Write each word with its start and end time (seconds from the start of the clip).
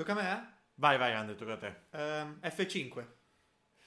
Tocca 0.00 0.12
a 0.12 0.14
me? 0.14 0.32
eh? 0.32 0.40
Vai, 0.76 0.96
vai, 0.96 1.12
Andre, 1.12 1.34
tocca 1.34 1.52
a 1.52 1.56
te. 1.58 1.76
Ehm, 1.90 2.38
F5. 2.42 3.06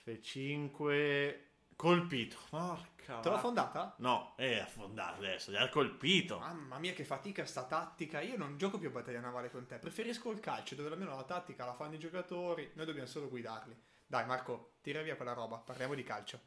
F5 0.06 1.36
colpito. 1.75 2.38
Porca 2.51 3.20
Te 3.20 3.29
l'ho 3.29 3.33
va- 3.36 3.42
fondata? 3.42 3.96
No, 3.98 4.36
è 4.38 4.60
affondato 4.60 5.18
adesso, 5.24 5.50
gli 5.50 5.56
ha 5.56 5.68
colpito. 5.70 6.38
Mamma 6.38 6.78
mia, 6.78 6.94
che 6.94 7.04
fatica 7.04 7.44
sta 7.48 7.64
tattica. 7.64 8.21
Io 8.21 8.38
non 8.38 8.60
gioco 8.60 8.78
più 8.78 8.89
a 8.89 8.91
battaglia 8.91 9.21
navale 9.21 9.50
con 9.50 9.66
te. 9.66 9.80
Preferisco 9.80 10.30
il 10.30 10.39
calcio, 10.39 10.76
dove 10.76 10.91
almeno 10.91 11.16
la 11.16 11.23
tattica 11.23 11.66
la 11.66 11.73
fanno 11.73 11.95
i 11.95 11.97
giocatori. 11.97 12.70
Noi 12.75 12.86
dobbiamo 12.86 13.07
solo 13.07 13.27
guidarli. 13.27 13.75
Dai, 14.05 14.27
Marco, 14.27 14.73
tira 14.82 15.02
via 15.02 15.16
quella 15.16 15.34
roba. 15.34 15.57
Parliamo 15.57 15.95
di 15.95 16.04
calcio. 16.04 16.39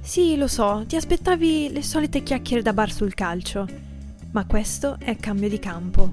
Sì, 0.00 0.38
lo 0.38 0.48
so, 0.48 0.86
ti 0.86 0.96
aspettavi 0.96 1.70
le 1.70 1.82
solite 1.82 2.22
chiacchiere 2.22 2.62
da 2.62 2.72
bar 2.72 2.90
sul 2.90 3.12
calcio. 3.12 3.91
Ma 4.32 4.46
questo 4.46 4.96
è 4.98 5.16
cambio 5.16 5.48
di 5.48 5.58
campo. 5.58 6.10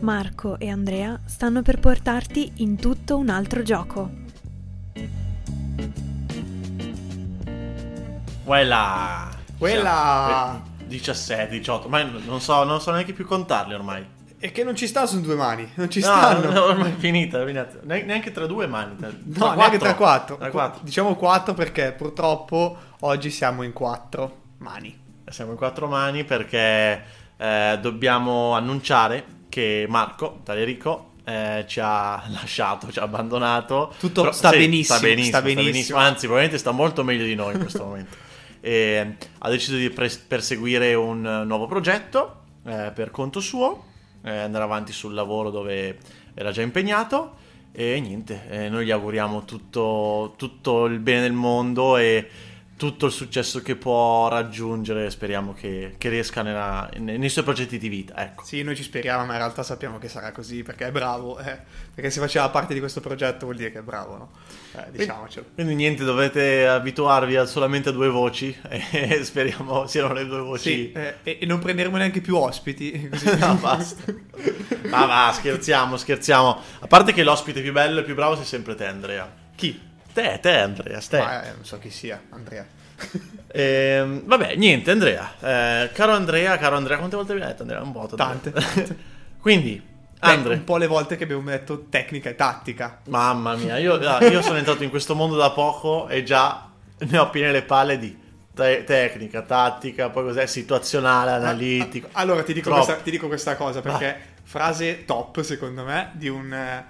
Marco 0.00 0.58
e 0.58 0.70
Andrea 0.70 1.20
stanno 1.26 1.60
per 1.62 1.78
portarti 1.78 2.52
in 2.56 2.76
tutto 2.76 3.18
un 3.18 3.28
altro 3.28 3.62
gioco. 3.62 4.10
Quella. 8.44 9.28
Quella! 9.58 10.62
17, 10.86 11.48
18, 11.50 11.88
ma 11.88 12.02
non 12.02 12.40
so, 12.40 12.64
non 12.64 12.80
so 12.80 12.90
neanche 12.92 13.12
più 13.12 13.26
contarli 13.26 13.74
ormai. 13.74 14.04
E 14.38 14.52
che 14.52 14.64
non 14.64 14.74
ci 14.74 14.86
sta 14.86 15.04
su 15.06 15.20
due 15.20 15.34
mani. 15.34 15.70
Non 15.74 15.90
ci 15.90 16.00
No, 16.00 16.06
stanno. 16.06 16.50
no, 16.50 16.64
ormai 16.64 16.92
è 16.92 16.94
finita, 16.96 17.42
è 17.42 17.44
finita. 17.44 17.68
Ne- 17.82 18.02
Neanche 18.04 18.32
tra 18.32 18.46
due 18.46 18.66
mani. 18.66 18.96
Tra, 18.96 19.10
No, 19.24 19.54
neanche 19.54 19.76
tra 19.78 19.94
quattro. 19.94 20.38
Tra 20.38 20.50
quattro. 20.50 20.80
Diciamo 20.82 21.14
quattro 21.14 21.52
perché 21.52 21.92
purtroppo 21.92 22.76
oggi 23.00 23.30
siamo 23.30 23.62
in 23.62 23.74
quattro 23.74 24.38
mani. 24.58 24.98
Siamo 25.28 25.50
in 25.52 25.58
quattro 25.58 25.86
mani 25.86 26.24
perché 26.24 27.02
eh, 27.40 27.78
dobbiamo 27.80 28.52
annunciare 28.52 29.24
che 29.48 29.86
Marco 29.88 30.40
Talerico 30.44 31.12
eh, 31.24 31.64
ci 31.66 31.80
ha 31.82 32.22
lasciato, 32.28 32.92
ci 32.92 32.98
ha 32.98 33.02
abbandonato. 33.02 33.94
Tutto 33.98 34.30
sta 34.32 34.50
benissimo, 34.50 34.98
sta 34.98 35.06
benissimo, 35.06 35.38
sta 35.38 35.42
benissimo. 35.42 35.98
Anzi, 35.98 36.26
probabilmente 36.26 36.58
sta 36.58 36.70
molto 36.70 37.02
meglio 37.02 37.24
di 37.24 37.34
noi 37.34 37.54
in 37.54 37.60
questo 37.60 37.84
momento. 37.84 38.28
E 38.62 39.16
ha 39.38 39.48
deciso 39.48 39.76
di 39.76 39.88
pres- 39.88 40.18
perseguire 40.18 40.92
un 40.92 41.26
eh, 41.26 41.44
nuovo 41.46 41.66
progetto 41.66 42.42
eh, 42.66 42.92
per 42.94 43.10
conto 43.10 43.40
suo, 43.40 43.84
eh, 44.22 44.36
andare 44.36 44.64
avanti 44.64 44.92
sul 44.92 45.14
lavoro 45.14 45.48
dove 45.48 45.96
era 46.34 46.52
già 46.52 46.60
impegnato. 46.60 47.36
E 47.72 47.98
niente, 48.00 48.46
eh, 48.50 48.68
noi 48.68 48.84
gli 48.84 48.90
auguriamo 48.90 49.46
tutto, 49.46 50.34
tutto 50.36 50.84
il 50.84 50.98
bene 50.98 51.22
del 51.22 51.32
mondo 51.32 51.96
e 51.96 52.28
tutto 52.80 53.04
il 53.04 53.12
successo 53.12 53.60
che 53.60 53.76
può 53.76 54.28
raggiungere. 54.28 55.10
Speriamo 55.10 55.52
che, 55.52 55.96
che 55.98 56.08
riesca 56.08 56.40
nella- 56.40 56.88
nei, 56.96 57.28
suoi 57.28 57.44
progetti 57.44 57.76
di 57.76 57.90
vita. 57.90 58.16
Ecco. 58.16 58.42
Sì, 58.42 58.62
noi 58.62 58.74
ci 58.74 58.82
speriamo, 58.82 59.26
ma 59.26 59.32
in 59.32 59.38
realtà 59.38 59.62
sappiamo 59.62 59.98
che 59.98 60.08
sarà 60.08 60.32
così 60.32 60.62
perché 60.62 60.86
è 60.86 60.90
bravo. 60.90 61.38
eh. 61.38 61.58
Perché 61.94 62.08
se 62.10 62.20
faceva 62.20 62.48
parte 62.48 62.72
di 62.72 62.80
questo 62.80 63.00
progetto 63.00 63.44
vuol 63.44 63.56
dire 63.58 63.70
che 63.70 63.80
è 63.80 63.82
bravo, 63.82 64.16
no? 64.16 64.30
Eh, 64.72 64.92
diciamocelo. 64.92 65.46
Quindi 65.52 65.74
niente, 65.74 66.04
dovete 66.04 66.66
abituarvi 66.66 67.36
a- 67.36 67.44
solamente 67.44 67.90
a 67.90 67.92
due 67.92 68.08
voci 68.08 68.56
e 68.70 69.22
speriamo 69.24 69.86
siano 69.86 70.14
le 70.14 70.24
due 70.24 70.40
voci. 70.40 70.62
Sì, 70.70 70.92
eh, 70.92 71.16
e, 71.22 71.38
e 71.42 71.44
non 71.44 71.58
prenderemo 71.58 71.98
neanche 71.98 72.22
più 72.22 72.34
ospiti. 72.36 73.08
Così. 73.12 73.36
No, 73.36 73.56
basta. 73.56 74.10
Ma 74.88 75.04
va, 75.04 75.30
scherziamo, 75.34 75.98
scherziamo. 75.98 76.58
A 76.80 76.86
parte 76.86 77.12
che 77.12 77.22
l'ospite 77.24 77.60
più 77.60 77.72
bello 77.72 78.00
e 78.00 78.04
più 78.04 78.14
bravo 78.14 78.36
sei 78.36 78.46
sempre 78.46 78.74
te, 78.74 78.86
Andrea. 78.86 79.30
Chi? 79.54 79.88
Te, 80.12 80.38
te, 80.40 80.58
Andrea, 80.58 81.00
te. 81.00 81.18
Ma, 81.18 81.42
eh, 81.44 81.52
non 81.54 81.64
so 81.64 81.78
chi 81.78 81.90
sia, 81.90 82.20
Andrea. 82.30 82.66
Ehm, 83.52 84.22
vabbè, 84.26 84.54
niente, 84.54 84.92
Andrea. 84.92 85.34
Eh, 85.40 85.90
caro 85.92 86.12
Andrea, 86.12 86.56
caro 86.56 86.76
Andrea, 86.76 86.98
quante 86.98 87.16
volte 87.16 87.32
abbiamo 87.32 87.50
detto 87.50 87.62
Andrea? 87.62 87.82
Un 87.82 87.90
po'. 87.90 88.06
Tante. 88.14 88.52
Quindi, 89.40 89.82
Andre, 90.20 90.54
un 90.54 90.64
po' 90.64 90.76
le 90.76 90.86
volte 90.86 91.16
che 91.16 91.24
abbiamo 91.24 91.48
detto 91.50 91.86
tecnica 91.88 92.30
e 92.30 92.36
tattica. 92.36 93.00
mamma 93.08 93.56
mia, 93.56 93.78
io, 93.78 93.94
ah, 93.94 94.22
io 94.24 94.42
sono 94.42 94.58
entrato 94.58 94.84
in 94.84 94.90
questo 94.90 95.14
mondo 95.16 95.34
da 95.36 95.50
poco 95.50 96.06
e 96.08 96.22
già 96.22 96.68
ne 96.98 97.18
ho 97.18 97.30
piene 97.30 97.50
le 97.50 97.62
palle 97.62 97.98
di 97.98 98.16
te- 98.54 98.84
tecnica, 98.84 99.42
tattica, 99.42 100.10
poi 100.10 100.24
cos'è, 100.24 100.46
situazionale, 100.46 101.30
analitico. 101.30 102.08
Ah, 102.12 102.20
Allora 102.20 102.42
ti 102.42 102.52
dico, 102.52 102.70
questa, 102.70 102.96
ti 102.96 103.10
dico 103.10 103.26
questa 103.28 103.56
cosa 103.56 103.80
perché 103.80 104.16
frase 104.42 105.04
top 105.06 105.40
secondo 105.40 105.84
me 105.84 106.10
di 106.14 106.28
un 106.28 106.52
eh, 106.52 106.84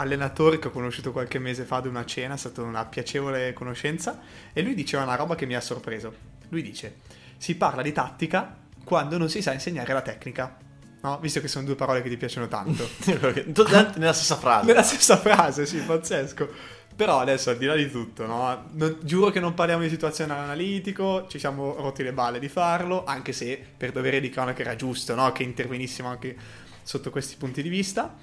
allenatore 0.00 0.58
che 0.58 0.68
ho 0.68 0.70
conosciuto 0.70 1.12
qualche 1.12 1.38
mese 1.38 1.64
fa 1.64 1.76
ad 1.76 1.86
una 1.86 2.04
cena, 2.04 2.34
è 2.34 2.36
stata 2.38 2.62
una 2.62 2.84
piacevole 2.84 3.52
conoscenza 3.52 4.20
e 4.52 4.62
lui 4.62 4.74
diceva 4.74 5.02
una 5.02 5.14
roba 5.14 5.34
che 5.34 5.46
mi 5.46 5.54
ha 5.54 5.60
sorpreso. 5.60 6.12
Lui 6.48 6.62
dice, 6.62 6.96
si 7.36 7.56
parla 7.56 7.82
di 7.82 7.92
tattica 7.92 8.56
quando 8.84 9.18
non 9.18 9.28
si 9.28 9.42
sa 9.42 9.52
insegnare 9.52 9.92
la 9.92 10.02
tecnica. 10.02 10.56
No? 11.02 11.18
Visto 11.20 11.40
che 11.40 11.48
sono 11.48 11.64
due 11.64 11.76
parole 11.76 12.02
che 12.02 12.08
ti 12.08 12.16
piacciono 12.16 12.48
tanto. 12.48 12.88
Nella 13.96 14.12
stessa 14.12 14.36
frase. 14.36 14.66
Nella 14.66 14.82
stessa 14.82 15.16
frase, 15.16 15.64
sì, 15.64 15.78
pazzesco. 15.78 16.78
Però 16.94 17.18
adesso, 17.18 17.48
al 17.48 17.56
di 17.56 17.64
là 17.64 17.74
di 17.74 17.90
tutto, 17.90 18.26
no? 18.26 18.68
Non- 18.72 18.98
giuro 19.02 19.30
che 19.30 19.40
non 19.40 19.54
parliamo 19.54 19.82
di 19.82 19.88
situazione 19.88 20.34
analitico, 20.34 21.26
ci 21.28 21.38
siamo 21.38 21.74
rotti 21.76 22.02
le 22.02 22.12
balle 22.12 22.38
di 22.38 22.48
farlo, 22.48 23.04
anche 23.04 23.32
se 23.32 23.64
per 23.74 23.92
dovere 23.92 24.20
di 24.20 24.28
cronaca 24.28 24.60
era 24.60 24.76
giusto, 24.76 25.14
no? 25.14 25.32
Che 25.32 25.42
intervenissimo 25.42 26.08
anche 26.08 26.36
sotto 26.82 27.10
questi 27.10 27.36
punti 27.36 27.62
di 27.62 27.70
vista. 27.70 28.16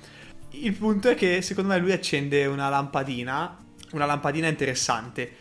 Il 0.52 0.74
punto 0.74 1.10
è 1.10 1.16
che 1.16 1.42
secondo 1.42 1.74
me 1.74 1.78
lui 1.78 1.92
accende 1.92 2.46
una 2.46 2.70
lampadina, 2.70 3.58
una 3.92 4.06
lampadina 4.06 4.48
interessante, 4.48 5.36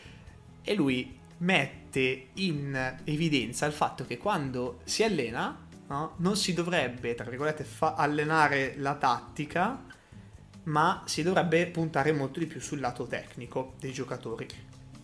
e 0.62 0.74
lui 0.74 1.16
mette 1.38 2.28
in 2.34 2.96
evidenza 3.04 3.66
il 3.66 3.72
fatto 3.72 4.04
che 4.04 4.18
quando 4.18 4.80
si 4.84 5.04
allena, 5.04 5.64
no? 5.86 6.14
Non 6.16 6.36
si 6.36 6.52
dovrebbe, 6.52 7.14
tra 7.14 7.24
virgolette, 7.24 7.62
fa- 7.62 7.94
allenare 7.94 8.74
la 8.78 8.96
tattica, 8.96 9.84
ma 10.64 11.02
si 11.06 11.22
dovrebbe 11.22 11.66
puntare 11.68 12.12
molto 12.12 12.40
di 12.40 12.46
più 12.46 12.60
sul 12.60 12.80
lato 12.80 13.06
tecnico 13.06 13.74
dei 13.78 13.92
giocatori. 13.92 14.46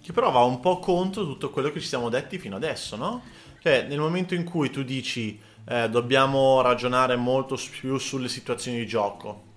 Che 0.03 0.13
però 0.13 0.33
va 0.33 0.43
un 0.43 0.59
po' 0.59 0.81
contro 0.81 1.25
tutto 1.25 1.51
quello 1.51 1.71
che 1.71 1.79
ci 1.79 1.87
siamo 1.87 2.09
detti 2.09 2.39
fino 2.39 2.57
adesso, 2.57 2.97
no? 2.97 3.23
Cioè, 3.61 3.87
nel 3.87 4.01
momento 4.01 4.35
in 4.35 4.43
cui 4.43 4.69
tu 4.71 4.83
dici 4.83 5.41
eh, 5.65 5.89
dobbiamo 5.89 6.61
ragionare 6.61 7.15
molto 7.15 7.57
più 7.71 7.97
sulle 7.99 8.29
situazioni 8.29 8.79
di 8.79 8.87
gioco 8.87 9.51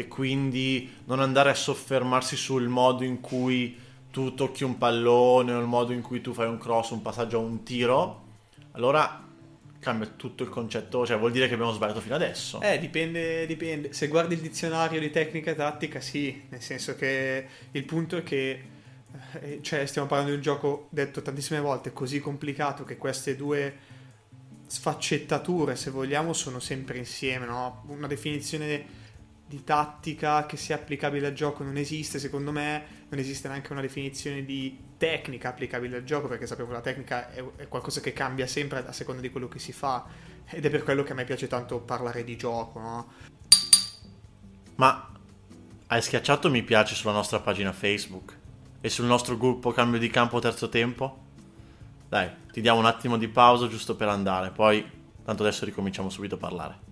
e 0.00 0.08
quindi 0.08 0.90
non 1.04 1.20
andare 1.20 1.50
a 1.50 1.54
soffermarsi 1.54 2.34
sul 2.34 2.68
modo 2.68 3.04
in 3.04 3.20
cui 3.20 3.76
tu 4.10 4.34
tocchi 4.34 4.64
un 4.64 4.78
pallone 4.78 5.52
o 5.52 5.60
il 5.60 5.66
modo 5.66 5.92
in 5.92 6.00
cui 6.00 6.20
tu 6.22 6.32
fai 6.32 6.48
un 6.48 6.58
cross, 6.58 6.90
un 6.90 7.02
passaggio 7.02 7.38
o 7.38 7.42
un 7.42 7.62
tiro, 7.62 8.24
allora 8.72 9.26
cambia 9.78 10.06
tutto 10.08 10.42
il 10.42 10.48
concetto, 10.48 11.06
cioè 11.06 11.18
vuol 11.18 11.32
dire 11.32 11.48
che 11.48 11.54
abbiamo 11.54 11.72
sbagliato 11.72 12.00
fino 12.00 12.14
adesso. 12.14 12.60
Eh, 12.62 12.78
dipende, 12.78 13.46
dipende. 13.46 13.92
Se 13.92 14.08
guardi 14.08 14.34
il 14.34 14.40
dizionario 14.40 14.98
di 14.98 15.10
tecnica 15.10 15.50
e 15.50 15.54
tattica, 15.54 16.00
sì, 16.00 16.44
nel 16.48 16.62
senso 16.62 16.96
che 16.96 17.46
il 17.70 17.84
punto 17.84 18.16
è 18.16 18.22
che, 18.22 18.62
eh, 19.40 19.58
cioè, 19.62 19.84
stiamo 19.84 20.08
parlando 20.08 20.32
di 20.32 20.38
un 20.38 20.42
gioco 20.42 20.88
detto 20.90 21.20
tantissime 21.20 21.60
volte 21.60 21.92
così 21.92 22.20
complicato 22.20 22.84
che 22.84 22.96
queste 22.96 23.36
due 23.36 23.88
sfaccettature, 24.66 25.76
se 25.76 25.90
vogliamo, 25.90 26.32
sono 26.32 26.58
sempre 26.58 26.96
insieme, 26.96 27.44
no? 27.44 27.84
Una 27.88 28.06
definizione 28.06 28.99
di 29.50 29.64
tattica 29.64 30.46
che 30.46 30.56
sia 30.56 30.76
applicabile 30.76 31.26
al 31.26 31.32
gioco 31.32 31.64
non 31.64 31.76
esiste, 31.76 32.20
secondo 32.20 32.52
me 32.52 32.84
non 33.08 33.18
esiste 33.18 33.48
neanche 33.48 33.72
una 33.72 33.80
definizione 33.80 34.44
di 34.44 34.78
tecnica 34.96 35.48
applicabile 35.48 35.96
al 35.96 36.04
gioco, 36.04 36.28
perché 36.28 36.46
sappiamo 36.46 36.70
che 36.70 36.76
la 36.76 36.82
tecnica 36.82 37.32
è, 37.32 37.42
è 37.56 37.66
qualcosa 37.66 38.00
che 38.00 38.12
cambia 38.12 38.46
sempre 38.46 38.86
a 38.86 38.92
seconda 38.92 39.20
di 39.20 39.28
quello 39.28 39.48
che 39.48 39.58
si 39.58 39.72
fa, 39.72 40.06
ed 40.46 40.64
è 40.64 40.70
per 40.70 40.84
quello 40.84 41.02
che 41.02 41.10
a 41.10 41.14
me 41.16 41.24
piace 41.24 41.48
tanto 41.48 41.80
parlare 41.80 42.22
di 42.22 42.36
gioco, 42.36 42.78
no? 42.78 43.12
Ma 44.76 45.10
hai 45.88 46.00
schiacciato 46.00 46.48
mi 46.48 46.62
piace 46.62 46.94
sulla 46.94 47.12
nostra 47.12 47.40
pagina 47.40 47.72
Facebook 47.72 48.38
e 48.80 48.88
sul 48.88 49.06
nostro 49.06 49.36
gruppo 49.36 49.72
Cambio 49.72 49.98
di 49.98 50.10
Campo 50.10 50.38
Terzo 50.38 50.68
Tempo? 50.68 51.24
Dai, 52.08 52.30
ti 52.52 52.60
diamo 52.60 52.78
un 52.78 52.86
attimo 52.86 53.16
di 53.16 53.26
pausa 53.26 53.66
giusto 53.66 53.96
per 53.96 54.06
andare, 54.06 54.52
poi 54.52 54.88
tanto 55.24 55.42
adesso 55.42 55.64
ricominciamo 55.64 56.08
subito 56.08 56.36
a 56.36 56.38
parlare. 56.38 56.89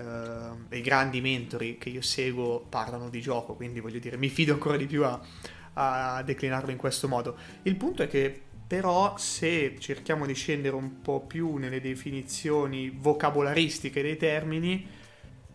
Eh, 0.00 0.76
i 0.76 0.80
grandi 0.80 1.20
mentori 1.20 1.76
che 1.78 1.90
io 1.90 2.02
seguo 2.02 2.60
parlano 2.60 3.08
di 3.08 3.20
gioco, 3.20 3.54
quindi 3.54 3.80
voglio 3.80 3.98
dire, 3.98 4.16
mi 4.16 4.28
fido 4.28 4.52
ancora 4.52 4.76
di 4.76 4.86
più 4.86 5.04
a, 5.04 5.20
a 5.74 6.22
declinarlo 6.22 6.70
in 6.70 6.76
questo 6.76 7.08
modo. 7.08 7.36
Il 7.62 7.76
punto 7.76 8.02
è 8.02 8.08
che 8.08 8.42
però 8.66 9.16
se 9.16 9.76
cerchiamo 9.80 10.26
di 10.26 10.34
scendere 10.34 10.76
un 10.76 11.00
po' 11.02 11.20
più 11.20 11.56
nelle 11.56 11.80
definizioni 11.80 12.88
vocabolaristiche 12.90 14.00
dei 14.00 14.16
termini, 14.16 14.86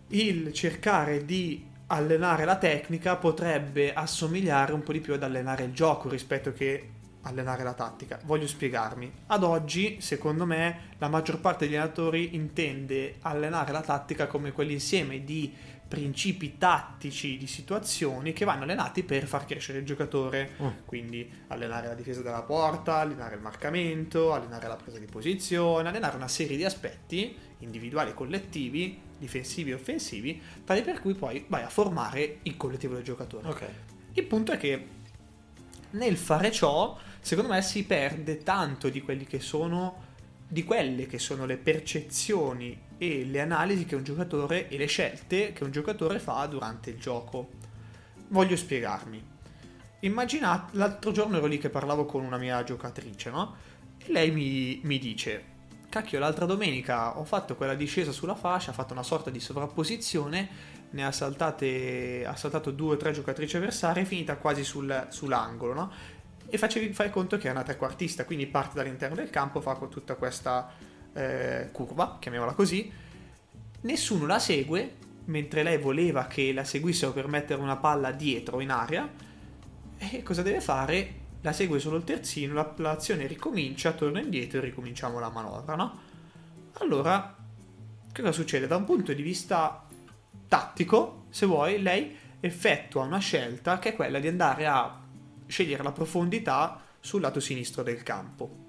il 0.09 0.51
cercare 0.51 1.23
di 1.23 1.65
allenare 1.87 2.45
la 2.45 2.57
tecnica 2.57 3.15
potrebbe 3.15 3.93
assomigliare 3.93 4.73
un 4.73 4.83
po' 4.83 4.91
di 4.91 4.99
più 4.99 5.13
ad 5.13 5.23
allenare 5.23 5.63
il 5.63 5.71
gioco 5.71 6.09
rispetto 6.09 6.51
che 6.51 6.89
allenare 7.25 7.63
la 7.63 7.73
tattica? 7.73 8.19
Voglio 8.23 8.47
spiegarmi. 8.47 9.11
Ad 9.27 9.43
oggi, 9.43 9.97
secondo 9.99 10.45
me, 10.45 10.93
la 10.97 11.07
maggior 11.07 11.39
parte 11.39 11.65
degli 11.65 11.75
allenatori 11.75 12.35
intende 12.35 13.15
allenare 13.21 13.71
la 13.71 13.81
tattica 13.81 14.27
come 14.27 14.51
quell'insieme 14.51 15.23
di 15.23 15.53
principi 15.87 16.57
tattici 16.57 17.37
di 17.37 17.45
situazioni 17.45 18.33
che 18.33 18.43
vanno 18.43 18.63
allenati 18.63 19.03
per 19.03 19.27
far 19.27 19.45
crescere 19.45 19.79
il 19.79 19.85
giocatore. 19.85 20.51
Mm. 20.61 20.67
Quindi 20.85 21.29
allenare 21.47 21.87
la 21.87 21.93
difesa 21.93 22.21
della 22.21 22.41
porta, 22.41 22.97
allenare 22.97 23.35
il 23.35 23.41
marcamento, 23.41 24.33
allenare 24.33 24.67
la 24.67 24.75
presa 24.75 24.97
di 24.97 25.05
posizione, 25.05 25.89
allenare 25.89 26.15
una 26.15 26.27
serie 26.27 26.57
di 26.57 26.63
aspetti 26.63 27.37
individuali 27.59 28.11
e 28.11 28.13
collettivi, 28.13 28.99
difensivi 29.17 29.71
e 29.71 29.75
offensivi, 29.75 30.41
tali 30.63 30.81
per 30.81 30.99
cui 31.01 31.13
poi 31.13 31.45
vai 31.47 31.63
a 31.63 31.69
formare 31.69 32.39
il 32.43 32.57
collettivo 32.57 32.95
del 32.95 33.03
giocatore. 33.03 33.47
Ok. 33.47 33.65
Il 34.13 34.23
punto 34.25 34.51
è 34.51 34.57
che 34.57 34.87
nel 35.91 36.17
fare 36.17 36.51
ciò, 36.51 36.97
secondo 37.25 37.51
me 37.51 37.63
si 37.63 37.83
perde 37.85 38.43
tanto 38.43 38.87
di 38.87 39.01
quelli 39.01 39.25
che 39.25 39.39
sono 39.39 40.03
di 40.47 40.63
quelle 40.63 41.07
che 41.07 41.17
sono 41.17 41.47
le 41.47 41.57
percezioni 41.57 42.79
e 42.99 43.25
le 43.25 43.41
analisi 43.41 43.85
che 43.85 43.95
un 43.95 44.03
giocatore 44.03 44.69
e 44.69 44.77
le 44.77 44.85
scelte 44.85 45.51
che 45.51 45.63
un 45.63 45.71
giocatore 45.71 46.19
fa 46.19 46.45
durante 46.45 46.91
il 46.91 46.99
gioco. 46.99 47.49
Voglio 48.27 48.55
spiegarmi. 48.55 49.25
Immaginate, 50.01 50.77
l'altro 50.77 51.11
giorno 51.11 51.37
ero 51.37 51.47
lì 51.47 51.57
che 51.57 51.71
parlavo 51.71 52.05
con 52.05 52.23
una 52.23 52.37
mia 52.37 52.63
giocatrice, 52.63 53.31
no? 53.31 53.55
E 53.97 54.11
lei 54.11 54.29
mi, 54.29 54.79
mi 54.83 54.99
dice, 54.99 55.43
cacchio, 55.89 56.19
l'altra 56.19 56.45
domenica 56.45 57.17
ho 57.17 57.23
fatto 57.23 57.55
quella 57.55 57.73
discesa 57.73 58.11
sulla 58.11 58.35
fascia, 58.35 58.69
ha 58.69 58.75
fatto 58.75 58.93
una 58.93 59.01
sorta 59.01 59.31
di 59.31 59.39
sovrapposizione, 59.39 60.49
ne 60.91 61.03
ha 61.03 61.11
saltate, 61.11 62.23
ha 62.23 62.35
saltato 62.35 62.69
due 62.69 62.93
o 62.93 62.97
tre 62.97 63.13
giocatrici 63.13 63.57
avversarie, 63.57 64.03
è 64.03 64.05
finita 64.05 64.37
quasi 64.37 64.63
sul- 64.63 65.07
sull'angolo, 65.09 65.73
no? 65.73 65.91
E 66.47 66.57
facevi, 66.57 66.93
fai 66.93 67.09
conto 67.09 67.37
che 67.37 67.47
è 67.47 67.51
una 67.51 67.63
trequartista, 67.63 68.25
quindi 68.25 68.45
parte 68.47 68.75
dall'interno 68.75 69.15
del 69.15 69.29
campo, 69.29 69.61
fa 69.61 69.73
con 69.73 69.89
tutta 69.89 70.15
questa 70.15 70.71
eh, 71.13 71.69
curva, 71.71 72.17
chiamiamola 72.19 72.53
così, 72.53 72.91
nessuno 73.81 74.25
la 74.25 74.39
segue, 74.39 74.95
mentre 75.25 75.63
lei 75.63 75.77
voleva 75.77 76.27
che 76.27 76.53
la 76.53 76.63
seguissero 76.63 77.11
per 77.11 77.27
mettere 77.27 77.61
una 77.61 77.77
palla 77.77 78.11
dietro 78.11 78.59
in 78.59 78.69
aria, 78.69 79.09
e 79.97 80.23
cosa 80.23 80.41
deve 80.41 80.61
fare? 80.61 81.23
La 81.41 81.53
segue 81.53 81.79
solo 81.79 81.97
il 81.97 82.03
terzino, 82.03 82.53
la- 82.53 82.73
l'azione 82.77 83.27
ricomincia, 83.27 83.93
torna 83.93 84.19
indietro 84.19 84.59
e 84.59 84.61
ricominciamo 84.61 85.19
la 85.19 85.29
manovra, 85.29 85.75
no? 85.75 85.99
Allora, 86.79 87.35
cosa 88.13 88.31
succede? 88.31 88.67
Da 88.67 88.75
un 88.75 88.85
punto 88.85 89.13
di 89.13 89.21
vista 89.21 89.85
tattico, 90.47 91.25
se 91.29 91.45
vuoi, 91.45 91.81
lei 91.81 92.15
effettua 92.39 93.03
una 93.03 93.19
scelta 93.19 93.79
che 93.79 93.89
è 93.89 93.95
quella 93.95 94.19
di 94.19 94.27
andare 94.27 94.67
a 94.67 94.99
scegliere 95.47 95.83
la 95.83 95.91
profondità 95.91 96.81
sul 96.99 97.21
lato 97.21 97.39
sinistro 97.39 97.83
del 97.83 98.01
campo. 98.03 98.63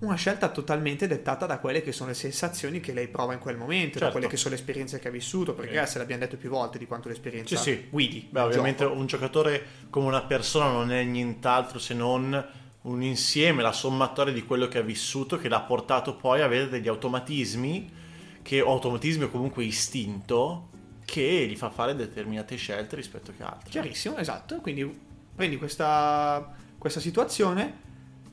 Una 0.00 0.14
scelta 0.14 0.48
totalmente 0.48 1.06
dettata 1.06 1.44
da 1.44 1.58
quelle 1.58 1.82
che 1.82 1.92
sono 1.92 2.08
le 2.08 2.14
sensazioni 2.14 2.80
che 2.80 2.94
lei 2.94 3.08
prova 3.08 3.34
in 3.34 3.38
quel 3.38 3.58
momento, 3.58 3.98
da 3.98 4.06
Certo. 4.06 4.12
quelle 4.12 4.28
che 4.28 4.38
sono 4.38 4.54
le 4.54 4.60
esperienze 4.60 4.98
che 4.98 5.08
ha 5.08 5.10
vissuto, 5.10 5.52
perché 5.52 5.84
se 5.86 5.98
l'abbiamo 5.98 6.22
detto 6.22 6.38
più 6.38 6.48
volte 6.48 6.78
di 6.78 6.86
quanto 6.86 7.08
l'esperienza 7.08 7.54
Sì, 7.56 7.62
sì. 7.62 7.86
guidi. 7.90 8.26
Beh, 8.30 8.40
ovviamente 8.40 8.84
gioco. 8.84 8.96
un 8.98 9.04
giocatore 9.06 9.66
come 9.90 10.06
una 10.06 10.22
persona 10.22 10.70
non 10.70 10.90
è 10.90 11.02
nient'altro 11.04 11.78
se 11.78 11.92
non 11.92 12.46
un 12.82 13.02
insieme, 13.02 13.60
la 13.60 13.72
sommatoria 13.72 14.32
di 14.32 14.42
quello 14.46 14.68
che 14.68 14.78
ha 14.78 14.82
vissuto 14.82 15.36
che 15.36 15.50
l'ha 15.50 15.60
portato 15.60 16.16
poi 16.16 16.40
a 16.40 16.46
avere 16.46 16.70
degli 16.70 16.88
automatismi, 16.88 17.92
che, 18.40 18.62
o 18.62 18.70
automatismi 18.70 19.24
o 19.24 19.28
comunque 19.30 19.64
istinto, 19.64 20.70
che 21.04 21.46
gli 21.46 21.56
fa 21.56 21.68
fare 21.68 21.94
determinate 21.94 22.56
scelte 22.56 22.96
rispetto 22.96 23.34
che 23.36 23.42
altre. 23.42 23.68
Chiarissimo, 23.68 24.16
esatto. 24.16 24.56
Quindi 24.62 25.08
prendi 25.40 25.56
questa, 25.56 26.54
questa 26.76 27.00
situazione 27.00 27.88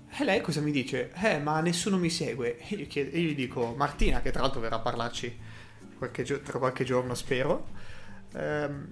e 0.10 0.26
lei 0.26 0.42
cosa 0.42 0.60
mi 0.60 0.72
dice? 0.72 1.10
Eh, 1.14 1.40
ma 1.40 1.62
nessuno 1.62 1.98
mi 1.98 2.10
segue. 2.10 2.60
E 2.60 2.76
io, 2.76 2.86
chiedo- 2.88 3.16
io 3.18 3.30
gli 3.30 3.36
dico, 3.36 3.74
Martina, 3.78 4.20
che 4.20 4.32
tra 4.32 4.42
l'altro 4.42 4.60
verrà 4.60 4.76
a 4.76 4.80
parlarci 4.80 5.38
qualche 5.98 6.26
tra 6.42 6.60
qualche 6.60 6.84
giorno, 6.84 7.16
spero. 7.16 7.68
ehm, 8.34 8.92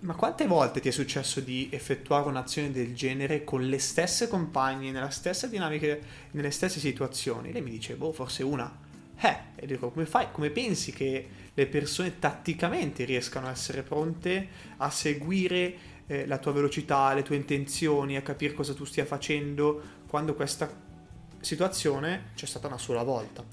ma 0.00 0.14
quante 0.14 0.48
volte 0.48 0.80
ti 0.80 0.88
è 0.88 0.90
successo 0.90 1.38
di 1.38 1.68
effettuare 1.70 2.28
un'azione 2.28 2.72
del 2.72 2.96
genere 2.96 3.44
con 3.44 3.64
le 3.64 3.78
stesse 3.78 4.26
compagne, 4.26 4.90
nella 4.90 5.10
stessa 5.10 5.46
dinamica, 5.46 5.96
nelle 6.32 6.50
stesse 6.50 6.80
situazioni? 6.80 7.52
Lei 7.52 7.62
mi 7.62 7.70
dice, 7.70 7.94
boh, 7.94 8.10
forse 8.10 8.42
una. 8.42 8.76
Eh, 9.20 9.36
e 9.54 9.66
dico, 9.66 9.90
come 9.90 10.04
fai? 10.04 10.26
Come 10.32 10.50
pensi 10.50 10.90
che 10.90 11.28
le 11.54 11.66
persone 11.66 12.18
tatticamente 12.18 13.04
riescano 13.04 13.46
a 13.46 13.50
essere 13.50 13.82
pronte 13.82 14.48
a 14.78 14.90
seguire 14.90 15.90
eh, 16.06 16.26
la 16.26 16.38
tua 16.38 16.52
velocità, 16.52 17.12
le 17.14 17.22
tue 17.22 17.36
intenzioni, 17.36 18.16
a 18.16 18.22
capire 18.22 18.54
cosa 18.54 18.74
tu 18.74 18.84
stia 18.84 19.04
facendo 19.04 20.00
quando 20.06 20.34
questa 20.34 20.70
situazione 21.40 22.30
c'è 22.34 22.46
stata 22.46 22.66
una 22.66 22.78
sola 22.78 23.02
volta. 23.02 23.44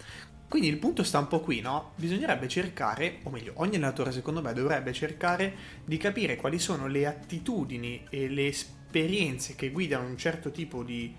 Quindi 0.48 0.68
il 0.68 0.78
punto 0.78 1.04
sta 1.04 1.20
un 1.20 1.28
po' 1.28 1.42
qui, 1.42 1.62
no? 1.62 1.92
Bisognerebbe 1.96 2.48
cercare, 2.48 3.20
o 3.24 3.30
meglio, 3.30 3.54
ogni 3.58 3.76
allenatore 3.76 4.12
secondo 4.12 4.42
me 4.42 4.52
dovrebbe 4.52 4.92
cercare 4.94 5.54
di 5.86 5.98
capire 5.98 6.38
quali 6.38 6.58
sono 6.58 6.88
le 6.88 7.06
attitudini 7.06 8.08
e 8.10 8.28
le 8.28 8.48
esperienze 8.48 9.56
che 9.56 9.70
guidano 9.70 10.08
un 10.08 10.18
certo 10.18 10.50
tipo 10.50 10.84
di 10.84 11.14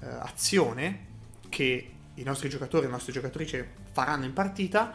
eh, 0.00 0.06
azione 0.06 1.04
che 1.48 1.90
i 2.14 2.22
nostri 2.22 2.48
giocatori 2.48 2.84
e 2.84 2.86
le 2.86 2.92
nostre 2.92 3.12
giocatrici 3.12 3.64
faranno 3.90 4.24
in 4.24 4.32
partita 4.32 4.94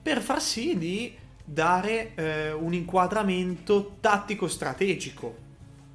per 0.00 0.20
far 0.20 0.40
sì 0.40 0.78
di 0.78 1.16
dare 1.44 2.14
eh, 2.14 2.52
un 2.52 2.72
inquadramento 2.72 3.96
tattico-strategico 4.00 5.36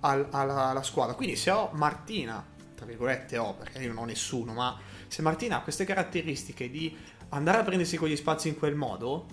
al- 0.02 0.28
alla, 0.32 0.68
alla 0.68 0.84
squadra. 0.84 1.16
Quindi 1.16 1.36
se 1.36 1.50
ho 1.52 1.72
Martina, 1.74 2.46
tra 2.76 2.86
virgolette 2.86 3.38
ho, 3.38 3.56
perché 3.56 3.80
io 3.80 3.88
non 3.88 4.04
ho 4.04 4.06
nessuno, 4.06 4.54
ma 4.54 4.78
se 5.08 5.22
Martina 5.22 5.58
ha 5.58 5.62
queste 5.62 5.86
caratteristiche 5.86 6.70
di 6.70 6.96
andare 7.30 7.60
a 7.60 7.64
prendersi 7.64 7.98
quegli 7.98 8.16
spazi 8.16 8.48
in 8.48 8.58
quel 8.58 8.76
modo, 8.76 9.26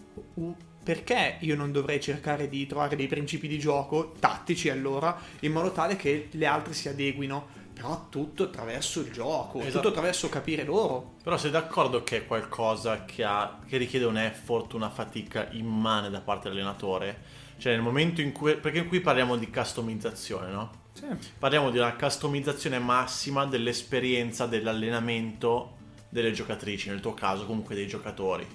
perché 0.83 1.37
io 1.41 1.57
non 1.57 1.73
dovrei 1.73 2.01
cercare 2.01 2.49
di 2.49 2.67
trovare 2.67 2.97
dei 2.97 3.09
principi 3.09 3.49
di 3.49 3.59
gioco 3.59 4.13
tattici 4.19 4.71
allora, 4.71 5.19
in 5.41 5.53
modo 5.53 5.73
tale 5.73 5.97
che 5.97 6.29
le 6.31 6.47
altre 6.47 6.75
si 6.75 6.89
adeguino? 6.89 7.65
Però 7.79 8.07
tutto 8.09 8.45
attraverso 8.45 9.01
il 9.01 9.13
gioco, 9.13 9.59
Esatto. 9.61 9.75
tutto 9.77 9.89
attraverso 9.89 10.31
capire 10.31 10.65
loro. 10.65 11.17
Però 11.23 11.37
sei 11.37 11.51
d'accordo 11.51 12.03
che 12.03 12.17
è 12.19 12.27
qualcosa 12.27 13.05
che, 13.05 13.23
ha- 13.23 13.59
che 13.69 13.77
richiede 13.77 14.07
un 14.07 14.17
effort, 14.17 14.73
una 14.73 14.89
fatica 14.89 15.49
immane 15.51 16.09
da 16.09 16.21
parte 16.21 16.49
dell'allenatore? 16.49 17.45
Cioè 17.59 17.73
nel 17.75 17.83
momento 17.83 18.23
in 18.23 18.33
cui... 18.33 18.57
perché 18.57 18.87
qui 18.87 19.01
parliamo 19.01 19.37
di 19.37 19.51
customizzazione, 19.51 20.51
no? 20.51 20.71
Sì. 20.95 21.05
Parliamo 21.39 21.71
di 21.71 21.77
una 21.77 21.93
customizzazione 21.95 22.79
massima 22.79 23.45
dell'esperienza 23.45 24.47
dell'allenamento 24.47 25.75
delle 26.09 26.33
giocatrici, 26.33 26.89
nel 26.89 27.01
tuo 27.01 27.13
caso 27.13 27.45
comunque 27.45 27.75
dei 27.75 27.87
giocatori. 27.87 28.47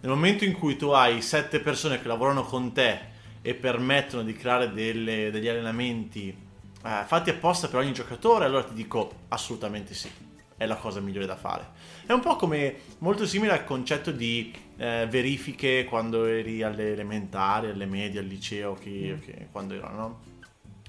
Nel 0.00 0.10
momento 0.10 0.44
in 0.44 0.52
cui 0.54 0.76
tu 0.78 0.88
hai 0.88 1.20
sette 1.20 1.60
persone 1.60 2.00
che 2.00 2.08
lavorano 2.08 2.42
con 2.44 2.72
te 2.72 2.98
e 3.42 3.54
permettono 3.54 4.22
di 4.22 4.32
creare 4.32 4.72
delle- 4.72 5.30
degli 5.30 5.48
allenamenti 5.48 6.34
eh, 6.84 7.04
fatti 7.06 7.30
apposta 7.30 7.68
per 7.68 7.80
ogni 7.80 7.92
giocatore, 7.92 8.44
allora 8.44 8.64
ti 8.64 8.74
dico 8.74 9.24
assolutamente 9.28 9.94
sì, 9.94 10.10
è 10.56 10.66
la 10.66 10.76
cosa 10.76 11.00
migliore 11.00 11.26
da 11.26 11.36
fare. 11.36 11.68
È 12.06 12.12
un 12.12 12.20
po' 12.20 12.36
come 12.36 12.80
molto 12.98 13.26
simile 13.26 13.52
al 13.52 13.64
concetto 13.64 14.10
di 14.10 14.52
eh, 14.76 15.06
verifiche 15.08 15.84
quando 15.84 16.24
eri 16.24 16.62
alle 16.62 16.92
elementari, 16.92 17.68
alle 17.68 17.86
medie, 17.86 18.20
al 18.20 18.26
liceo, 18.26 18.74
che, 18.74 19.18
che- 19.24 19.48
quando 19.50 19.74
erano, 19.74 19.96
no? 19.96 20.20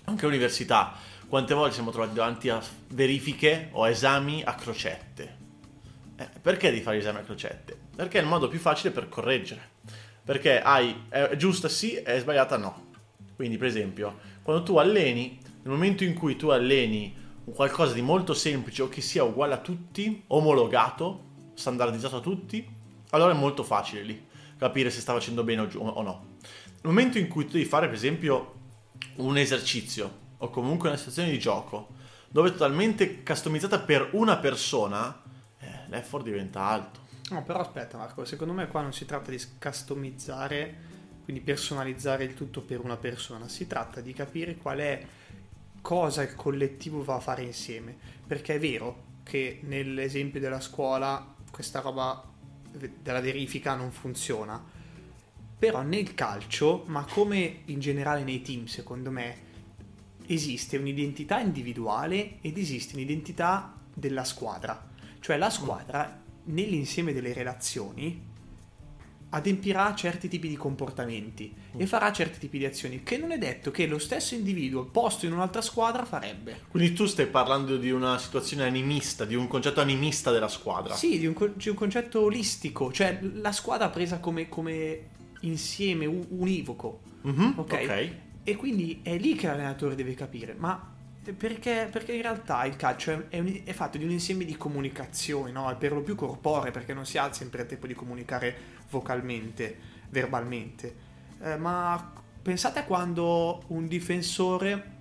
Anche 0.06 0.26
all'università, 0.26 0.94
quante 1.28 1.54
volte 1.54 1.76
siamo 1.76 1.92
trovati 1.92 2.14
davanti 2.14 2.50
a 2.50 2.62
verifiche 2.90 3.70
o 3.72 3.88
esami 3.88 4.44
a 4.44 4.54
crocette? 4.56 5.38
Eh, 6.18 6.28
perché 6.42 6.70
devi 6.70 6.82
fare 6.82 6.98
gli 6.98 7.00
esami 7.00 7.20
a 7.20 7.22
crocette? 7.22 7.78
Perché 7.96 8.20
è 8.20 8.22
il 8.22 8.28
modo 8.28 8.48
più 8.48 8.60
facile 8.60 8.92
per 8.92 9.08
correggere. 9.10 9.70
Perché 10.24 10.62
hai 10.62 11.06
è 11.10 11.36
giusta 11.36 11.68
sì, 11.68 11.96
è 11.96 12.20
sbagliata 12.20 12.58
no. 12.58 12.92
Quindi, 13.36 13.58
per 13.58 13.68
esempio, 13.68 14.20
quando 14.42 14.64
tu 14.64 14.78
alleni, 14.78 15.40
nel 15.64 15.72
momento 15.72 16.04
in 16.04 16.14
cui 16.14 16.36
tu 16.36 16.50
alleni 16.50 17.16
un 17.46 17.54
qualcosa 17.54 17.94
di 17.94 18.02
molto 18.02 18.34
semplice 18.34 18.84
o 18.84 18.90
che 18.90 19.02
sia 19.02 19.24
uguale 19.24 19.54
a 19.54 19.58
tutti, 19.58 20.24
omologato, 20.28 21.32
standardizzato 21.54 22.18
a 22.18 22.22
tutti, 22.22 22.66
allora 23.10 23.32
è 23.32 23.38
molto 23.38 23.64
facile 23.64 24.04
lì 24.04 24.32
capire 24.58 24.90
se 24.90 25.02
sta 25.02 25.14
facendo 25.14 25.44
bene 25.44 25.62
o, 25.62 26.02
no. 26.02 26.26
Nel 26.40 26.94
momento 26.94 27.18
in 27.18 27.28
cui 27.28 27.46
tu 27.46 27.54
devi 27.54 27.66
fare, 27.66 27.88
per 27.88 27.96
esempio, 27.96 28.54
un 29.16 29.38
esercizio 29.38 30.22
o 30.38 30.50
comunque 30.50 30.90
una 30.90 30.98
situazione 30.98 31.30
di 31.30 31.40
gioco 31.40 31.90
dove 32.30 32.50
è 32.50 32.52
totalmente 32.52 33.24
customizzata 33.24 33.80
per 33.80 34.10
una 34.14 34.38
persona, 34.38 35.22
eh, 35.60 35.68
l'effort 35.88 36.24
diventa 36.24 36.62
alto. 36.62 37.02
No, 37.30 37.44
però 37.44 37.60
aspetta 37.60 37.98
Marco, 37.98 38.26
secondo 38.26 38.54
me 38.54 38.68
qua 38.68 38.82
non 38.82 38.92
si 38.92 39.06
tratta 39.06 39.32
di 39.32 39.42
customizzare, 39.60 40.76
quindi 41.24 41.42
personalizzare 41.42 42.24
il 42.24 42.34
tutto 42.34 42.62
per 42.62 42.80
una 42.80 42.98
persona, 42.98 43.48
si 43.48 43.68
tratta 43.68 44.02
di 44.02 44.14
capire 44.14 44.56
qual 44.56 44.80
è 44.80 45.06
cosa 45.84 46.24
il 46.24 46.34
collettivo 46.34 47.04
va 47.04 47.16
a 47.16 47.20
fare 47.20 47.44
insieme, 47.44 47.96
perché 48.26 48.56
è 48.56 48.60
vero 48.60 49.12
che 49.24 49.60
nell'esempio 49.64 50.40
della 50.40 50.62
scuola 50.62 51.36
questa 51.52 51.82
roba 51.82 52.32
della 52.72 53.20
verifica 53.20 53.76
non 53.76 53.92
funziona, 53.92 54.64
però 55.60 55.82
nel 55.82 56.14
calcio, 56.14 56.84
ma 56.88 57.06
come 57.06 57.64
in 57.66 57.80
generale 57.80 58.24
nei 58.24 58.42
team 58.42 58.66
secondo 58.66 59.12
me, 59.12 59.52
esiste 60.26 60.78
un'identità 60.78 61.40
individuale 61.40 62.40
ed 62.40 62.58
esiste 62.58 62.96
un'identità 62.96 63.76
della 63.94 64.24
squadra. 64.24 64.90
Cioè 65.20 65.38
la 65.38 65.50
squadra 65.50 66.22
nell'insieme 66.46 67.12
delle 67.12 67.34
relazioni 67.34 68.32
adempirà 69.34 69.96
certi 69.96 70.28
tipi 70.28 70.48
di 70.48 70.56
comportamenti 70.56 71.52
e 71.76 71.88
farà 71.88 72.12
certi 72.12 72.38
tipi 72.38 72.60
di 72.60 72.66
azioni 72.66 73.02
che 73.02 73.18
non 73.18 73.32
è 73.32 73.40
detto 73.40 73.72
che 73.72 73.88
lo 73.88 73.98
stesso 73.98 74.36
individuo 74.36 74.86
posto 74.86 75.26
in 75.26 75.34
un'altra 75.34 75.62
squadra 75.62 76.06
farebbe. 76.06 76.62
Quindi 76.70 76.94
tu 76.94 77.08
stai 77.08 77.26
parlando 77.26 77.78
di 77.78 77.90
una 77.90 78.20
situazione 78.20 78.64
animista, 78.64 79.26
di 79.26 79.34
un 79.34 79.48
concetto 79.48 79.82
animista 79.82 80.32
della 80.32 80.48
squadra. 80.48 80.94
Sì, 80.96 81.18
di 81.18 81.26
un, 81.26 81.34
co- 81.34 81.48
di 81.48 81.70
un 81.70 81.76
concetto 81.76 82.22
olistico, 82.22 82.92
cioè 82.92 83.20
la 83.22 83.52
squadra 83.52 83.90
presa 83.90 84.20
come, 84.20 84.48
come 84.48 85.10
insieme 85.42 86.06
univoco. 86.06 87.02
Mhm, 87.22 87.54
Ok. 87.58 87.74
ok. 87.74 88.10
E 88.44 88.56
quindi 88.56 89.00
è 89.02 89.18
lì 89.18 89.34
che 89.36 89.48
l'allenatore 89.48 89.96
deve 89.96 90.14
capire, 90.14 90.54
ma 90.56 90.93
perché, 91.32 91.88
perché 91.90 92.14
in 92.14 92.22
realtà 92.22 92.66
il 92.66 92.76
calcio 92.76 93.12
è, 93.12 93.28
è 93.30 93.40
un- 93.40 93.62
è 93.64 93.72
fatto 93.72 93.98
di 93.98 94.04
un 94.04 94.12
insieme 94.12 94.44
di 94.44 94.58
comunicazioni, 94.58 95.52
no? 95.52 95.70
È 95.70 95.76
per 95.76 95.94
lo 95.94 96.02
più 96.02 96.16
corporee, 96.16 96.72
perché 96.72 96.94
non 96.94 97.06
si 97.06 97.18
ha 97.18 97.32
sempre 97.32 97.62
il 97.62 97.68
tempo 97.68 97.88
di 97.88 97.94
comunicare 97.94 98.56
vocalmente, 98.90 99.78
verbalmente. 100.10 100.96
Eh, 101.42 101.56
ma 101.58 102.12
pensate 102.42 102.80
a 102.80 102.84
quando 102.84 103.64
un 103.68 103.88
difensore 103.88 104.92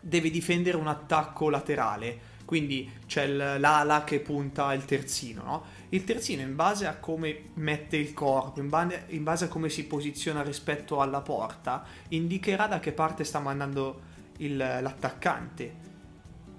deve 0.00 0.30
difendere 0.30 0.78
un 0.78 0.86
attacco 0.86 1.50
laterale, 1.50 2.28
quindi 2.46 2.90
c'è 3.06 3.26
l'ala 3.26 4.02
che 4.02 4.20
punta 4.20 4.72
il 4.72 4.84
terzino, 4.84 5.42
no? 5.42 5.64
Il 5.90 6.04
terzino 6.04 6.42
in 6.42 6.56
base 6.56 6.86
a 6.86 6.96
come 6.96 7.50
mette 7.54 7.96
il 7.96 8.14
corpo, 8.14 8.60
in 8.60 8.68
base, 8.68 9.04
in 9.08 9.22
base 9.22 9.44
a 9.44 9.48
come 9.48 9.68
si 9.68 9.84
posiziona 9.84 10.42
rispetto 10.42 11.00
alla 11.00 11.20
porta, 11.20 11.84
indicherà 12.08 12.66
da 12.66 12.80
che 12.80 12.92
parte 12.92 13.24
sta 13.24 13.40
mandando 13.40 14.08
il- 14.40 14.56
l'attaccante 14.56 15.88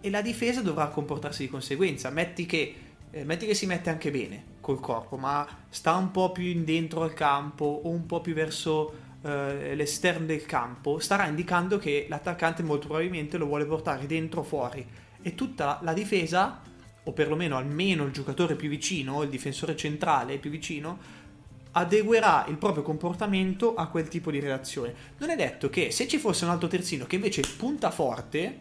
e 0.01 0.09
la 0.09 0.21
difesa 0.21 0.61
dovrà 0.61 0.87
comportarsi 0.87 1.43
di 1.43 1.49
conseguenza. 1.49 2.09
Metti 2.09 2.45
che, 2.45 2.75
eh, 3.11 3.23
metti 3.23 3.45
che 3.45 3.53
si 3.53 3.65
mette 3.67 3.89
anche 3.89 4.09
bene 4.09 4.43
col 4.59 4.79
corpo, 4.79 5.15
ma 5.17 5.47
sta 5.69 5.95
un 5.95 6.11
po' 6.11 6.31
più 6.31 6.45
in 6.45 6.65
dentro 6.65 7.03
al 7.03 7.13
campo 7.13 7.65
o 7.83 7.89
un 7.89 8.05
po' 8.05 8.21
più 8.21 8.33
verso 8.33 9.09
eh, 9.23 9.75
l'esterno 9.75 10.25
del 10.25 10.45
campo, 10.47 10.97
starà 10.97 11.27
indicando 11.27 11.77
che 11.77 12.07
l'attaccante 12.09 12.63
molto 12.63 12.87
probabilmente 12.87 13.37
lo 13.37 13.45
vuole 13.45 13.65
portare 13.65 14.07
dentro 14.07 14.41
o 14.41 14.43
fuori. 14.43 14.83
E 15.21 15.35
tutta 15.35 15.79
la, 15.83 15.93
difesa, 15.93 16.59
o 17.03 17.11
perlomeno 17.13 17.55
almeno 17.55 18.05
il 18.05 18.11
giocatore 18.11 18.55
più 18.55 18.69
vicino, 18.69 19.21
il 19.21 19.29
difensore 19.29 19.75
centrale 19.75 20.39
più 20.39 20.49
vicino, 20.49 20.97
adeguerà 21.71 22.45
il 22.47 22.57
proprio 22.57 22.83
comportamento 22.83 23.75
a 23.75 23.87
quel 23.87 24.07
tipo 24.07 24.31
di 24.31 24.39
relazione. 24.39 24.93
Non 25.17 25.29
è 25.29 25.35
detto 25.35 25.69
che 25.69 25.91
se 25.91 26.07
ci 26.07 26.17
fosse 26.17 26.45
un 26.45 26.51
altro 26.51 26.67
terzino 26.67 27.05
che 27.05 27.15
invece 27.15 27.43
punta 27.57 27.91
forte, 27.91 28.57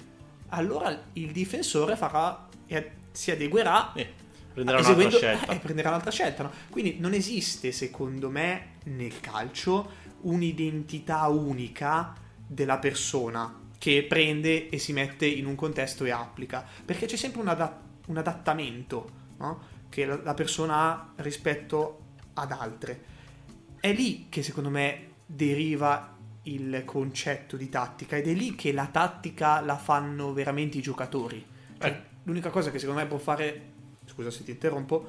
allora 0.48 0.96
il 1.14 1.32
difensore 1.32 1.96
farà 1.96 2.48
e 2.66 2.90
si 3.12 3.30
adeguerà 3.30 3.92
Eh, 3.94 4.08
prenderà 4.52 4.78
un'altra 4.78 5.10
scelta. 5.10 5.46
eh, 5.52 5.58
prenderà 5.58 5.88
un'altra 5.88 6.10
scelta. 6.10 6.42
no? 6.44 6.50
Quindi 6.70 6.96
non 6.98 7.12
esiste, 7.12 7.72
secondo 7.72 8.30
me, 8.30 8.76
nel 8.84 9.20
calcio 9.20 10.08
un'identità 10.22 11.26
unica 11.28 12.14
della 12.46 12.78
persona 12.78 13.58
che 13.78 14.04
prende 14.06 14.68
e 14.68 14.78
si 14.78 14.92
mette 14.92 15.26
in 15.26 15.46
un 15.46 15.54
contesto 15.54 16.04
e 16.04 16.10
applica, 16.10 16.64
perché 16.84 17.06
c'è 17.06 17.16
sempre 17.16 17.40
un, 17.40 17.48
ada- 17.48 17.80
un 18.06 18.16
adattamento 18.18 19.10
no? 19.38 19.78
che 19.88 20.04
la, 20.04 20.20
la 20.22 20.34
persona 20.34 20.74
ha 20.76 21.12
rispetto 21.16 22.08
ad 22.40 22.52
altre. 22.52 23.04
È 23.80 23.92
lì 23.92 24.26
che 24.28 24.42
secondo 24.42 24.70
me 24.70 25.08
deriva 25.26 26.16
il 26.44 26.82
concetto 26.84 27.56
di 27.56 27.68
tattica 27.68 28.16
ed 28.16 28.26
è 28.26 28.32
lì 28.32 28.54
che 28.54 28.72
la 28.72 28.86
tattica 28.86 29.60
la 29.60 29.76
fanno 29.76 30.32
veramente 30.32 30.78
i 30.78 30.82
giocatori. 30.82 31.44
Cioè, 31.78 31.88
Eh. 31.88 32.08
L'unica 32.24 32.50
cosa 32.50 32.70
che 32.70 32.78
secondo 32.78 33.00
me 33.00 33.06
può 33.06 33.18
fare, 33.18 33.62
scusa 34.04 34.30
se 34.30 34.44
ti 34.44 34.50
interrompo, 34.50 35.08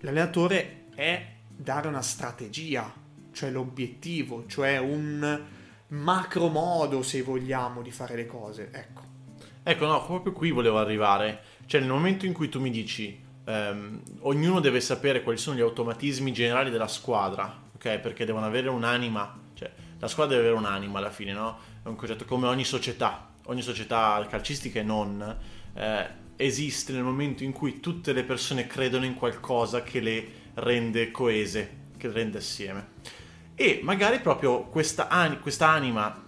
l'allenatore 0.00 0.86
è 0.94 1.32
dare 1.48 1.86
una 1.88 2.02
strategia, 2.02 2.92
cioè 3.32 3.50
l'obiettivo, 3.50 4.44
cioè 4.46 4.78
un 4.78 5.42
macro 5.88 6.48
modo, 6.48 7.02
se 7.02 7.22
vogliamo, 7.22 7.80
di 7.80 7.92
fare 7.92 8.16
le 8.16 8.26
cose. 8.26 8.70
Ecco. 8.72 9.02
Ecco, 9.62 9.86
no, 9.86 10.04
proprio 10.04 10.32
qui 10.32 10.50
volevo 10.50 10.78
arrivare. 10.78 11.40
Cioè, 11.66 11.80
nel 11.80 11.90
momento 11.90 12.26
in 12.26 12.32
cui 12.32 12.48
tu 12.48 12.60
mi 12.60 12.70
dici, 12.70 13.18
ehm, 13.44 14.02
ognuno 14.20 14.60
deve 14.60 14.80
sapere 14.80 15.22
quali 15.22 15.38
sono 15.38 15.56
gli 15.56 15.60
automatismi 15.60 16.32
generali 16.32 16.70
della 16.70 16.88
squadra, 16.88 17.62
ok? 17.74 17.98
Perché 17.98 18.24
devono 18.24 18.46
avere 18.46 18.68
un'anima, 18.68 19.40
cioè, 19.54 19.70
la 19.98 20.08
squadra 20.08 20.36
deve 20.36 20.48
avere 20.48 20.60
un'anima 20.60 20.98
alla 20.98 21.10
fine, 21.10 21.32
no? 21.32 21.58
È 21.82 21.88
un 21.88 21.96
concetto 21.96 22.24
come 22.24 22.46
ogni 22.46 22.64
società, 22.64 23.30
ogni 23.46 23.62
società 23.62 24.24
calcistica 24.28 24.80
e 24.80 24.82
non, 24.82 25.36
eh, 25.74 26.22
esiste 26.36 26.92
nel 26.92 27.02
momento 27.02 27.44
in 27.44 27.52
cui 27.52 27.80
tutte 27.80 28.12
le 28.12 28.24
persone 28.24 28.66
credono 28.66 29.04
in 29.04 29.14
qualcosa 29.14 29.82
che 29.82 30.00
le 30.00 30.28
rende 30.54 31.10
coese, 31.10 31.82
che 31.96 32.08
le 32.08 32.14
rende 32.14 32.38
assieme. 32.38 32.92
E 33.54 33.80
magari 33.82 34.20
proprio 34.20 34.62
questa, 34.64 35.08
ani- 35.08 35.38
questa 35.38 35.68
anima 35.68 36.22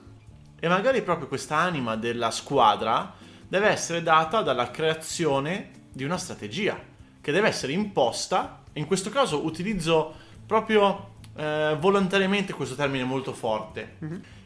e 0.58 0.68
magari 0.68 1.02
proprio 1.02 1.26
questa 1.26 1.56
anima 1.56 1.96
della 1.96 2.30
squadra 2.30 3.14
deve 3.48 3.68
essere 3.68 4.02
data 4.02 4.42
dalla 4.42 4.70
creazione 4.70 5.70
di 5.92 6.04
una 6.04 6.18
strategia 6.18 6.94
che 7.26 7.32
deve 7.32 7.48
essere 7.48 7.72
imposta. 7.72 8.62
In 8.74 8.86
questo 8.86 9.10
caso 9.10 9.44
utilizzo 9.44 10.14
proprio 10.46 11.14
eh, 11.34 11.76
volontariamente 11.76 12.52
questo 12.52 12.76
termine 12.76 13.02
molto 13.02 13.32
forte, 13.32 13.96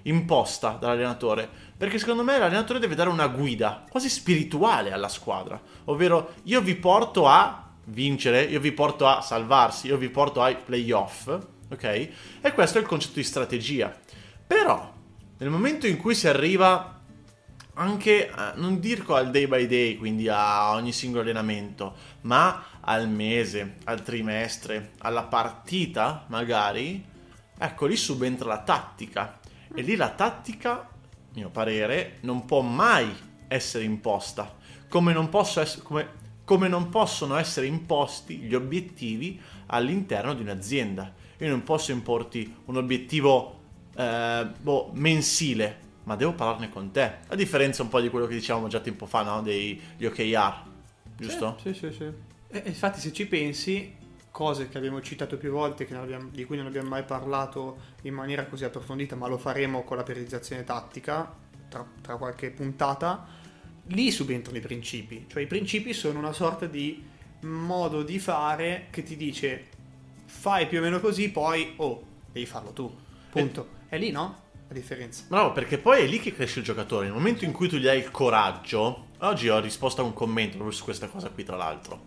imposta 0.04 0.78
dall'allenatore, 0.80 1.46
perché 1.76 1.98
secondo 1.98 2.24
me 2.24 2.38
l'allenatore 2.38 2.78
deve 2.78 2.94
dare 2.94 3.10
una 3.10 3.26
guida 3.26 3.84
quasi 3.90 4.08
spirituale 4.08 4.92
alla 4.92 5.10
squadra, 5.10 5.60
ovvero 5.84 6.36
io 6.44 6.62
vi 6.62 6.74
porto 6.74 7.28
a 7.28 7.68
vincere, 7.84 8.44
io 8.44 8.60
vi 8.60 8.72
porto 8.72 9.06
a 9.06 9.20
salvarsi, 9.20 9.88
io 9.88 9.98
vi 9.98 10.08
porto 10.08 10.40
ai 10.40 10.56
playoff, 10.56 11.26
ok? 11.70 11.84
E 12.40 12.52
questo 12.54 12.78
è 12.78 12.80
il 12.80 12.86
concetto 12.86 13.16
di 13.16 13.24
strategia. 13.24 13.94
Però 14.46 14.90
nel 15.36 15.50
momento 15.50 15.86
in 15.86 15.98
cui 15.98 16.14
si 16.14 16.26
arriva 16.26 16.99
anche, 17.80 18.30
a, 18.30 18.52
non 18.56 18.78
dico 18.78 19.14
al 19.14 19.30
day 19.30 19.46
by 19.46 19.66
day, 19.66 19.96
quindi 19.96 20.28
a 20.28 20.72
ogni 20.74 20.92
singolo 20.92 21.22
allenamento, 21.22 21.94
ma 22.22 22.64
al 22.80 23.08
mese, 23.08 23.76
al 23.84 24.02
trimestre, 24.02 24.92
alla 24.98 25.24
partita 25.24 26.26
magari, 26.28 27.02
ecco 27.58 27.86
lì 27.86 27.96
subentra 27.96 28.48
la 28.48 28.62
tattica. 28.62 29.40
E 29.74 29.80
lì 29.82 29.96
la 29.96 30.10
tattica, 30.10 30.72
a 30.72 30.88
mio 31.34 31.48
parere, 31.48 32.18
non 32.20 32.44
può 32.44 32.60
mai 32.60 33.10
essere 33.48 33.84
imposta, 33.84 34.56
come 34.88 35.14
non, 35.14 35.30
ess- 35.32 35.82
come- 35.82 36.08
come 36.44 36.68
non 36.68 36.90
possono 36.90 37.36
essere 37.36 37.66
imposti 37.66 38.36
gli 38.38 38.54
obiettivi 38.54 39.40
all'interno 39.66 40.34
di 40.34 40.42
un'azienda. 40.42 41.14
Io 41.38 41.48
non 41.48 41.62
posso 41.62 41.92
importi 41.92 42.54
un 42.66 42.76
obiettivo 42.76 43.58
eh, 43.96 44.46
boh, 44.60 44.90
mensile, 44.92 45.88
ma 46.04 46.16
devo 46.16 46.32
parlarne 46.32 46.68
con 46.68 46.90
te. 46.90 47.18
A 47.28 47.34
differenza 47.34 47.82
un 47.82 47.88
po' 47.88 48.00
di 48.00 48.08
quello 48.08 48.26
che 48.26 48.34
dicevamo 48.34 48.68
già 48.68 48.80
tempo 48.80 49.06
fa, 49.06 49.22
no? 49.22 49.42
Degli 49.42 50.04
OKR, 50.04 50.62
giusto? 51.16 51.56
Sì, 51.62 51.74
sì, 51.74 51.92
sì. 51.92 52.04
E, 52.48 52.62
e 52.64 52.68
infatti 52.68 53.00
se 53.00 53.12
ci 53.12 53.26
pensi, 53.26 53.94
cose 54.30 54.68
che 54.68 54.78
abbiamo 54.78 55.00
citato 55.00 55.36
più 55.36 55.50
volte, 55.50 55.86
abbiamo- 55.94 56.28
di 56.30 56.44
cui 56.44 56.56
non 56.56 56.66
abbiamo 56.66 56.88
mai 56.88 57.04
parlato 57.04 57.78
in 58.02 58.14
maniera 58.14 58.46
così 58.46 58.64
approfondita, 58.64 59.16
ma 59.16 59.26
lo 59.26 59.38
faremo 59.38 59.82
con 59.84 59.96
la 59.96 60.02
periodizzazione 60.02 60.64
tattica, 60.64 61.32
tra, 61.68 61.86
tra 62.00 62.16
qualche 62.16 62.50
puntata, 62.50 63.26
lì 63.88 64.10
subentrano 64.10 64.58
i 64.58 64.62
principi. 64.62 65.26
Cioè 65.28 65.42
i 65.42 65.46
principi 65.46 65.92
sono 65.92 66.18
una 66.18 66.32
sorta 66.32 66.66
di 66.66 67.02
modo 67.42 68.02
di 68.02 68.18
fare 68.18 68.86
che 68.90 69.02
ti 69.02 69.16
dice 69.16 69.66
fai 70.26 70.66
più 70.66 70.78
o 70.78 70.82
meno 70.82 71.00
così, 71.00 71.30
poi 71.30 71.74
oh, 71.76 72.02
devi 72.32 72.46
farlo 72.46 72.72
tu. 72.72 72.92
Punto. 73.30 73.78
È 73.88 73.98
lì, 73.98 74.10
no? 74.10 74.39
La 74.70 74.76
differenza. 74.76 75.24
Bravo, 75.26 75.50
perché 75.50 75.78
poi 75.78 76.02
è 76.02 76.06
lì 76.06 76.20
che 76.20 76.32
cresce 76.32 76.60
il 76.60 76.64
giocatore. 76.64 77.06
Nel 77.06 77.14
momento 77.14 77.44
in 77.44 77.50
cui 77.50 77.66
tu 77.68 77.76
gli 77.76 77.82
dai 77.82 77.98
il 77.98 78.12
coraggio. 78.12 79.08
Oggi 79.18 79.48
ho 79.48 79.58
risposto 79.58 80.00
a 80.00 80.04
un 80.04 80.12
commento 80.12 80.52
proprio 80.54 80.76
su 80.76 80.84
questa 80.84 81.08
cosa 81.08 81.28
qui, 81.30 81.42
tra 81.42 81.56
l'altro, 81.56 82.04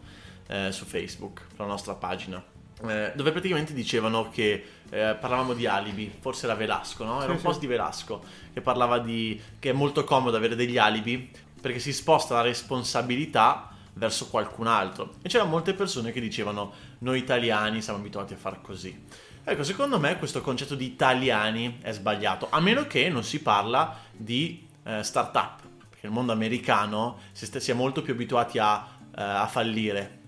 eh, 0.48 0.72
su 0.72 0.86
Facebook, 0.86 1.42
sulla 1.54 1.68
nostra 1.68 1.94
pagina. 1.96 2.42
eh, 2.88 3.12
dove 3.16 3.32
praticamente 3.32 3.74
dicevano 3.74 4.30
che 4.30 4.66
eh, 4.90 5.16
parlavamo 5.20 5.54
di 5.54 5.66
alibi, 5.68 6.10
forse 6.22 6.46
era 6.46 6.56
Velasco, 6.56 7.04
no? 7.04 7.18
Era 7.18 7.26
Sì, 7.26 7.32
un 7.32 7.38
sì. 7.38 7.44
post 7.44 7.60
di 7.60 7.68
Velasco 7.68 8.24
che 8.54 8.62
parlava 8.62 9.00
di 9.00 9.40
che 9.60 9.70
è 9.70 9.74
molto 9.74 10.04
comodo 10.06 10.36
avere 10.38 10.56
degli 10.56 10.78
alibi 10.78 11.30
perché 11.62 11.80
si 11.80 11.94
sposta 11.94 12.36
la 12.36 12.42
responsabilità 12.42 13.70
verso 13.94 14.28
qualcun 14.30 14.68
altro. 14.68 15.16
E 15.22 15.30
c'erano 15.30 15.50
molte 15.52 15.74
persone 15.74 16.12
che 16.12 16.20
dicevano 16.20 16.74
noi 17.00 17.20
italiani 17.20 17.82
siamo 17.82 18.00
abituati 18.00 18.34
a 18.34 18.38
far 18.38 18.60
così. 18.62 19.02
Ecco, 19.46 19.64
secondo 19.64 20.00
me 20.00 20.18
questo 20.18 20.40
concetto 20.40 20.74
di 20.74 20.86
italiani 20.86 21.80
è 21.82 21.92
sbagliato, 21.92 22.48
a 22.50 22.62
meno 22.62 22.88
che 22.88 23.10
non 23.10 23.24
si 23.26 23.42
parla 23.42 24.00
di 24.16 24.66
eh, 24.84 25.04
start-up, 25.04 25.62
perché 25.90 26.00
nel 26.08 26.12
mondo 26.14 26.32
americano 26.32 27.20
si, 27.34 27.46
sta- 27.46 27.60
si 27.60 27.70
è 27.72 27.74
molto 27.74 28.02
più 28.02 28.14
abituati 28.14 28.58
a, 28.60 28.88
eh, 29.16 29.22
a 29.22 29.48
fallire, 29.48 30.22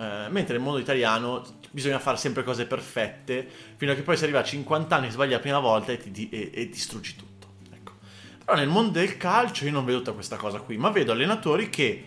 Eh, 0.00 0.28
mentre 0.30 0.54
nel 0.54 0.62
mondo 0.62 0.78
italiano 0.78 1.42
bisogna 1.72 1.98
fare 1.98 2.16
sempre 2.16 2.44
cose 2.44 2.66
perfette, 2.66 3.48
fino 3.76 3.90
a 3.90 3.94
che 3.96 4.02
poi 4.02 4.16
si 4.16 4.22
arriva 4.22 4.38
a 4.40 4.44
50 4.44 4.94
anni, 4.94 5.10
sbagli 5.10 5.32
la 5.32 5.40
prima 5.40 5.58
volta 5.58 5.90
e 5.90 5.96
ti, 5.98 6.28
e- 6.28 6.50
e 6.54 6.68
distruggi 6.68 7.16
tutto. 7.16 7.48
Ecco. 7.72 7.92
Però 8.44 8.56
nel 8.56 8.68
mondo 8.68 8.92
del 8.92 9.16
calcio 9.16 9.64
io 9.64 9.72
non 9.72 9.84
vedo 9.84 9.98
tutta 9.98 10.12
questa 10.12 10.36
cosa 10.36 10.60
qui, 10.60 10.76
ma 10.76 10.90
vedo 10.90 11.10
allenatori 11.12 11.68
che 11.68 12.04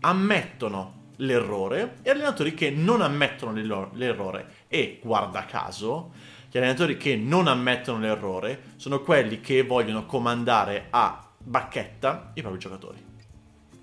ammettono 0.00 1.01
l'errore 1.16 1.96
e 2.02 2.10
allenatori 2.10 2.54
che 2.54 2.70
non 2.70 3.00
ammettono 3.00 3.52
l'errore. 3.92 4.46
E 4.68 5.00
guarda 5.02 5.44
caso, 5.44 6.12
gli 6.50 6.58
allenatori 6.58 6.96
che 6.96 7.16
non 7.16 7.46
ammettono 7.46 7.98
l'errore 7.98 8.74
sono 8.76 9.00
quelli 9.00 9.40
che 9.40 9.62
vogliono 9.62 10.04
comandare 10.06 10.88
a 10.90 11.26
bacchetta 11.38 12.32
i 12.34 12.40
propri 12.42 12.58
giocatori. 12.58 13.04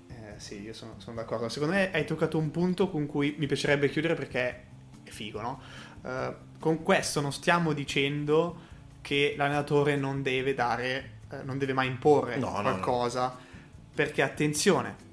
Eh, 0.08 0.34
sì, 0.36 0.62
io 0.62 0.72
sono, 0.72 0.94
sono, 0.98 1.16
d'accordo. 1.16 1.48
Secondo 1.48 1.74
me 1.74 1.90
hai 1.92 2.04
toccato 2.04 2.38
un 2.38 2.50
punto 2.50 2.88
con 2.88 3.06
cui 3.06 3.34
mi 3.38 3.46
piacerebbe 3.46 3.88
chiudere 3.88 4.14
perché 4.14 4.66
è 5.02 5.10
figo, 5.10 5.40
no? 5.40 5.60
Uh, 6.02 6.34
con 6.58 6.82
questo 6.82 7.20
non 7.20 7.32
stiamo 7.32 7.72
dicendo 7.72 8.68
che 9.02 9.34
l'allenatore 9.36 9.96
non 9.96 10.22
deve 10.22 10.54
dare, 10.54 11.18
uh, 11.30 11.44
non 11.44 11.58
deve 11.58 11.72
mai 11.72 11.88
imporre 11.88 12.36
no, 12.36 12.52
qualcosa, 12.52 13.20
no, 13.26 13.32
no. 13.32 13.38
perché 13.94 14.22
attenzione, 14.22 15.08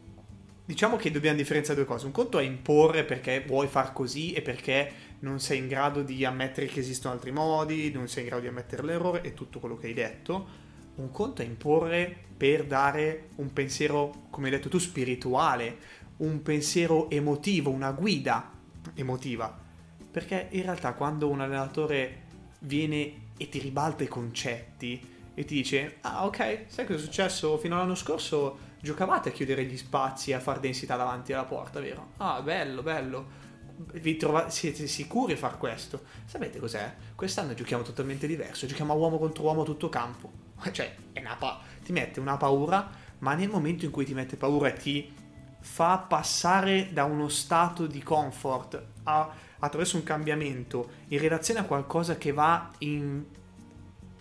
diciamo 0.68 0.98
che 0.98 1.12
dobbiamo 1.12 1.38
differenziare 1.38 1.80
due 1.80 1.90
cose. 1.90 2.06
Un 2.06 2.12
conto 2.12 2.40
è 2.40 2.44
imporre 2.44 3.06
perché 3.06 3.42
vuoi 3.48 3.68
far 3.68 3.94
così 3.94 4.34
e 4.34 4.42
perché 4.42 4.92
non 5.20 5.40
sei 5.40 5.60
in 5.60 5.68
grado 5.70 6.02
di 6.02 6.26
ammettere 6.26 6.68
che 6.68 6.82
esistono 6.82 7.14
altri 7.14 7.32
modi, 7.32 7.90
non 7.92 8.10
sei 8.10 8.24
in 8.24 8.28
grado 8.28 8.44
di 8.44 8.50
ammettere 8.50 8.84
l'errore 8.84 9.22
e 9.22 9.34
tutto 9.34 9.60
quello 9.60 9.78
che 9.78 9.88
hai 9.88 9.94
detto. 9.94 10.66
Un 10.96 11.10
conto 11.10 11.42
è 11.42 11.46
imporre 11.46 12.14
per 12.36 12.66
dare 12.66 13.30
un 13.36 13.54
pensiero, 13.54 14.28
come 14.30 14.48
hai 14.48 14.56
detto 14.56 14.68
tu, 14.68 14.78
spirituale, 14.78 15.78
un 16.18 16.42
pensiero 16.42 17.10
emotivo, 17.10 17.70
una 17.70 17.92
guida 17.92 18.52
emotiva. 18.94 19.58
Perché 20.12 20.48
in 20.52 20.64
realtà 20.64 20.94
quando 20.94 21.30
un 21.30 21.40
allenatore 21.40 22.24
viene 22.60 23.28
e 23.38 23.48
ti 23.48 23.60
ribalta 23.60 24.04
i 24.04 24.08
concetti 24.08 25.16
e 25.34 25.46
ti 25.46 25.56
dice, 25.56 25.98
ah 26.02 26.26
ok, 26.26 26.66
sai 26.68 26.86
cosa 26.86 27.00
è 27.00 27.02
successo 27.02 27.58
fino 27.58 27.76
all'anno 27.76 27.96
scorso? 27.96 28.67
Giocavate 28.88 29.30
a 29.30 29.32
chiudere 29.34 29.66
gli 29.66 29.76
spazi 29.76 30.32
e 30.32 30.36
a 30.36 30.40
far 30.40 30.62
densità 30.62 30.96
davanti 30.96 31.34
alla 31.34 31.44
porta, 31.44 31.82
vero? 31.82 32.12
Ah, 32.18 32.42
bello, 32.42 32.82
bello 32.82 33.46
vi 33.94 34.16
trovate, 34.16 34.50
siete 34.50 34.88
sicuri 34.88 35.34
a 35.34 35.38
far 35.38 35.58
questo? 35.58 36.04
Sapete 36.26 36.58
cos'è? 36.58 36.96
Quest'anno 37.14 37.54
giochiamo 37.54 37.84
totalmente 37.84 38.26
diverso, 38.28 38.66
giochiamo 38.66 38.94
a 38.94 38.96
uomo 38.96 39.18
contro 39.18 39.44
uomo 39.44 39.64
tutto 39.64 39.90
campo. 39.90 40.46
Cioè, 40.72 40.96
pa- 41.38 41.60
ti 41.84 41.92
mette 41.92 42.22
una 42.22 42.38
paura, 42.38 42.90
ma 43.20 43.34
nel 43.34 43.50
momento 43.50 43.84
in 43.84 43.92
cui 43.92 44.06
ti 44.06 44.14
mette 44.14 44.38
paura 44.38 44.70
e 44.70 44.74
ti 44.74 45.14
fa 45.60 45.98
passare 45.98 46.94
da 46.94 47.04
uno 47.04 47.28
stato 47.28 47.88
di 47.88 48.02
comfort 48.02 48.82
a, 49.04 49.30
attraverso 49.60 49.98
un 49.98 50.04
cambiamento 50.04 50.92
in 51.10 51.20
relazione 51.20 51.60
a 51.60 51.64
qualcosa 51.66 52.16
che 52.16 52.32
va 52.32 52.72
in 52.80 53.26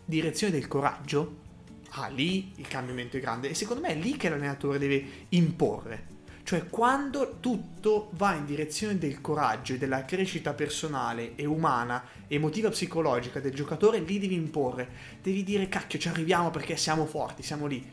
direzione 0.04 0.52
del 0.52 0.66
coraggio, 0.66 1.44
ah, 1.90 2.08
lì 2.08 2.52
il 2.56 2.68
cambiamento 2.68 3.16
è 3.16 3.20
grande. 3.20 3.50
E 3.50 3.54
secondo 3.54 3.82
me 3.82 3.88
è 3.88 3.94
lì 3.96 4.16
che 4.16 4.28
l'allenatore 4.28 4.78
deve 4.78 5.04
imporre 5.30 6.14
cioè 6.46 6.68
quando 6.68 7.38
tutto 7.40 8.10
va 8.12 8.34
in 8.34 8.46
direzione 8.46 8.98
del 8.98 9.20
coraggio 9.20 9.72
e 9.72 9.78
della 9.78 10.04
crescita 10.04 10.52
personale 10.52 11.34
e 11.34 11.44
umana, 11.44 12.04
emotiva, 12.28 12.70
psicologica 12.70 13.40
del 13.40 13.52
giocatore, 13.52 13.98
lì 13.98 14.20
devi 14.20 14.36
imporre, 14.36 14.88
devi 15.20 15.42
dire 15.42 15.68
cacchio 15.68 15.98
ci 15.98 16.06
arriviamo 16.06 16.52
perché 16.52 16.76
siamo 16.76 17.04
forti, 17.04 17.42
siamo 17.42 17.66
lì. 17.66 17.84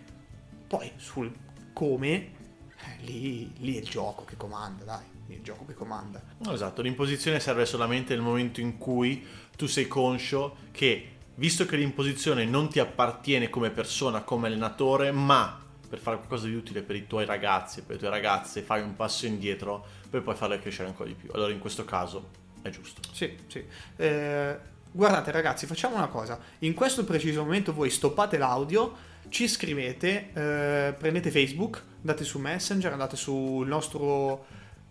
Poi 0.68 0.92
sul 0.98 1.34
come, 1.74 2.12
eh, 2.14 3.06
lì, 3.06 3.52
lì 3.58 3.76
è 3.76 3.80
il 3.80 3.90
gioco 3.90 4.24
che 4.24 4.38
comanda, 4.38 4.84
dai, 4.84 5.06
è 5.30 5.34
il 5.34 5.42
gioco 5.42 5.66
che 5.66 5.74
comanda. 5.74 6.22
Esatto, 6.48 6.84
l'imposizione 6.84 7.40
serve 7.40 7.66
solamente 7.66 8.14
nel 8.14 8.22
momento 8.22 8.62
in 8.62 8.78
cui 8.78 9.26
tu 9.58 9.66
sei 9.66 9.88
conscio 9.88 10.58
che 10.70 11.13
visto 11.36 11.66
che 11.66 11.76
l'imposizione 11.76 12.46
non 12.46 12.70
ti 12.70 12.80
appartiene 12.80 13.50
come 13.50 13.70
persona, 13.72 14.22
come 14.22 14.48
allenatore, 14.48 15.12
ma 15.12 15.62
per 15.90 16.00
fare 16.00 16.18
qualcosa 16.18 16.48
di 16.48 16.56
utile 16.56 16.82
per 16.82 16.96
i 16.96 17.06
tuoi 17.06 17.26
ragazzi 17.26 17.80
e 17.80 17.82
per 17.84 17.96
le 17.96 18.02
tue 18.02 18.10
ragazze, 18.10 18.62
fai 18.62 18.82
un 18.82 18.96
passo 18.96 19.26
indietro 19.26 19.86
per 20.10 20.24
poi 20.24 20.36
farle 20.36 20.60
crescere 20.60 20.88
ancora 20.88 21.08
di 21.08 21.16
più. 21.16 21.30
Allora 21.34 21.52
in 21.52 21.60
questo 21.60 21.86
caso 21.86 22.30
è 22.62 22.70
giusto. 22.70 23.02
Sì, 23.12 23.36
sì. 23.48 23.64
Eh, 23.96 24.58
guardate 24.92 25.32
ragazzi, 25.32 25.68
facciamo 25.68 25.96
una 25.96 26.08
cosa. 26.08 26.40
In 26.60 26.74
questo 26.74 27.04
preciso 27.04 27.44
momento 27.44 27.74
voi 27.74 27.90
stoppate 27.90 28.38
l'audio, 28.38 29.12
ci 29.30 29.48
scrivete, 29.48 30.30
eh, 30.34 30.94
prendete 30.94 31.30
Facebook, 31.30 31.84
andate 32.00 32.24
su 32.24 32.40
Messenger, 32.40 32.92
andate 32.92 33.16
sul 33.16 33.68
nostro 33.68 34.46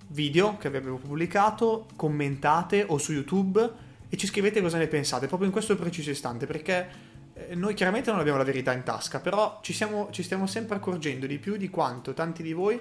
video 0.08 0.56
che 0.56 0.68
abbiamo 0.68 0.98
pubblicato, 0.98 1.86
commentate 1.96 2.84
o 2.86 2.98
su 2.98 3.12
YouTube 3.12 3.90
e 4.12 4.16
ci 4.18 4.26
scrivete 4.26 4.60
cosa 4.60 4.76
ne 4.76 4.88
pensate, 4.88 5.26
proprio 5.26 5.48
in 5.48 5.54
questo 5.54 5.74
preciso 5.74 6.10
istante, 6.10 6.44
perché 6.44 6.86
eh, 7.32 7.54
noi 7.54 7.72
chiaramente 7.72 8.10
non 8.10 8.20
abbiamo 8.20 8.36
la 8.36 8.44
verità 8.44 8.74
in 8.74 8.82
tasca, 8.82 9.20
però 9.20 9.60
ci, 9.62 9.72
siamo, 9.72 10.08
ci 10.10 10.22
stiamo 10.22 10.46
sempre 10.46 10.76
accorgendo 10.76 11.26
di 11.26 11.38
più 11.38 11.56
di 11.56 11.70
quanto 11.70 12.12
tanti 12.12 12.42
di 12.42 12.52
voi 12.52 12.78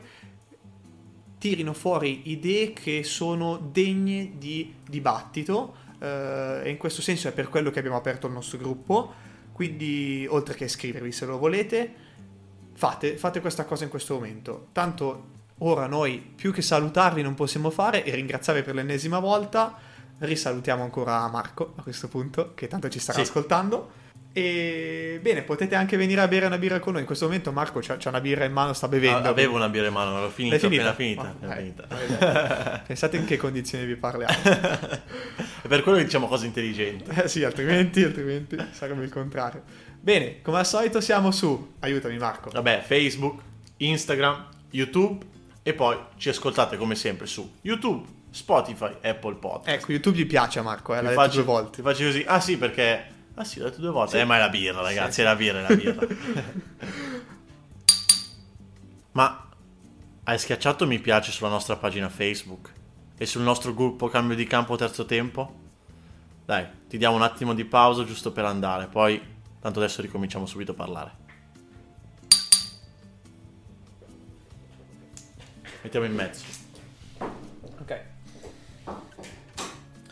tirino 1.37 1.71
fuori 1.71 2.29
idee 2.31 2.73
che 2.73 3.05
sono 3.05 3.55
degne 3.71 4.33
di 4.37 4.75
dibattito 4.85 5.75
eh, 5.99 6.63
e 6.65 6.69
in 6.69 6.75
questo 6.75 7.01
senso 7.01 7.29
è 7.29 7.31
per 7.31 7.47
quello 7.47 7.71
che 7.71 7.79
abbiamo 7.79 7.95
aperto 7.95 8.27
il 8.27 8.33
nostro 8.33 8.57
gruppo, 8.57 9.13
quindi 9.53 10.27
oltre 10.29 10.53
che 10.55 10.65
iscrivervi 10.65 11.13
se 11.13 11.25
lo 11.25 11.37
volete, 11.37 11.93
fate, 12.73 13.15
fate 13.15 13.39
questa 13.39 13.63
cosa 13.63 13.85
in 13.85 13.89
questo 13.89 14.15
momento. 14.15 14.67
Tanto 14.73 15.29
ora 15.59 15.87
noi 15.87 16.17
più 16.19 16.51
che 16.51 16.61
salutarvi 16.61 17.21
non 17.21 17.35
possiamo 17.35 17.69
fare 17.69 18.03
e 18.03 18.13
ringraziarvi 18.15 18.63
per 18.63 18.75
l'ennesima 18.75 19.19
volta, 19.19 19.89
risalutiamo 20.21 20.83
ancora 20.83 21.27
Marco 21.29 21.73
a 21.77 21.83
questo 21.83 22.07
punto 22.07 22.53
che 22.55 22.67
tanto 22.67 22.89
ci 22.89 22.99
starà 22.99 23.19
sì. 23.19 23.29
ascoltando. 23.29 23.99
E 24.33 25.19
bene, 25.21 25.41
potete 25.41 25.75
anche 25.75 25.97
venire 25.97 26.21
a 26.21 26.27
bere 26.27 26.45
una 26.45 26.57
birra 26.57 26.79
con 26.79 26.93
noi. 26.93 27.01
In 27.01 27.07
questo 27.07 27.25
momento 27.25 27.51
Marco 27.51 27.79
c'ha, 27.81 27.97
c'ha 27.97 28.09
una 28.09 28.21
birra 28.21 28.45
in 28.45 28.53
mano, 28.53 28.71
sta 28.71 28.87
bevendo. 28.87 29.27
Ah, 29.27 29.31
avevo 29.31 29.55
una 29.55 29.67
birra 29.67 29.87
in 29.87 29.93
mano, 29.93 30.21
l'ho 30.21 30.29
finita, 30.29 30.57
finita? 30.57 30.93
finita. 30.93 31.35
Oh, 31.41 31.49
finita. 31.49 32.83
Pensate 32.87 33.17
in 33.17 33.25
che 33.25 33.35
condizioni 33.35 33.83
vi 33.85 33.95
parliamo. 33.95 34.33
È 35.61 35.67
per 35.67 35.81
quello 35.83 35.97
che 35.97 36.05
diciamo 36.05 36.27
cose 36.27 36.45
intelligenti. 36.45 37.09
Eh 37.09 37.27
sì, 37.27 37.43
altrimenti, 37.43 38.03
altrimenti 38.03 38.57
sarebbe 38.71 39.03
il 39.03 39.11
contrario. 39.11 39.63
Bene, 39.99 40.41
come 40.41 40.59
al 40.59 40.65
solito 40.65 41.01
siamo 41.01 41.31
su, 41.31 41.73
aiutami 41.79 42.17
Marco. 42.17 42.51
Vabbè, 42.51 42.83
Facebook, 42.85 43.41
Instagram, 43.77 44.45
YouTube 44.69 45.25
e 45.61 45.73
poi 45.73 45.97
ci 46.17 46.29
ascoltate 46.29 46.77
come 46.77 46.95
sempre 46.95 47.27
su 47.27 47.57
YouTube, 47.61 48.07
Spotify, 48.31 48.95
Apple 49.01 49.35
Podcast. 49.35 49.77
Ecco, 49.77 49.91
YouTube 49.91 50.17
gli 50.17 50.25
piace 50.25 50.59
a 50.59 50.63
Marco, 50.63 50.95
eh, 50.95 51.01
l'ha 51.01 51.11
faccio, 51.11 51.35
due 51.35 51.43
volte. 51.43 51.75
Ti 51.77 51.81
faccio 51.81 52.05
così. 52.05 52.23
Ah 52.25 52.39
sì, 52.39 52.57
perché 52.57 53.19
Ah 53.35 53.43
sì, 53.43 53.59
l'ho 53.59 53.69
detto 53.69 53.81
due 53.81 53.91
volte. 53.91 54.11
Sì. 54.11 54.17
Eh, 54.17 54.25
ma 54.25 54.35
è 54.35 54.39
la 54.39 54.49
birra, 54.49 54.81
ragazzi, 54.81 55.13
sì. 55.13 55.21
è 55.21 55.23
la 55.23 55.35
birra, 55.35 55.65
è 55.65 55.69
la 55.69 55.75
birra. 55.75 56.07
ma 59.13 59.49
hai 60.23 60.37
schiacciato 60.37 60.85
mi 60.85 60.99
piace 60.99 61.31
sulla 61.31 61.49
nostra 61.49 61.75
pagina 61.75 62.09
Facebook 62.09 62.71
e 63.17 63.25
sul 63.25 63.41
nostro 63.41 63.73
gruppo 63.73 64.07
Cambio 64.09 64.35
di 64.35 64.45
Campo 64.45 64.75
Terzo 64.75 65.05
Tempo? 65.05 65.59
Dai, 66.45 66.67
ti 66.87 66.97
diamo 66.97 67.15
un 67.15 67.21
attimo 67.21 67.53
di 67.53 67.63
pausa 67.63 68.03
giusto 68.03 68.31
per 68.31 68.45
andare, 68.45 68.87
poi 68.87 69.21
tanto 69.59 69.79
adesso 69.79 70.01
ricominciamo 70.01 70.45
subito 70.45 70.71
a 70.71 70.75
parlare. 70.75 71.19
Mettiamo 75.83 76.05
in 76.05 76.13
mezzo. 76.13 76.45
Ok. 77.79 78.03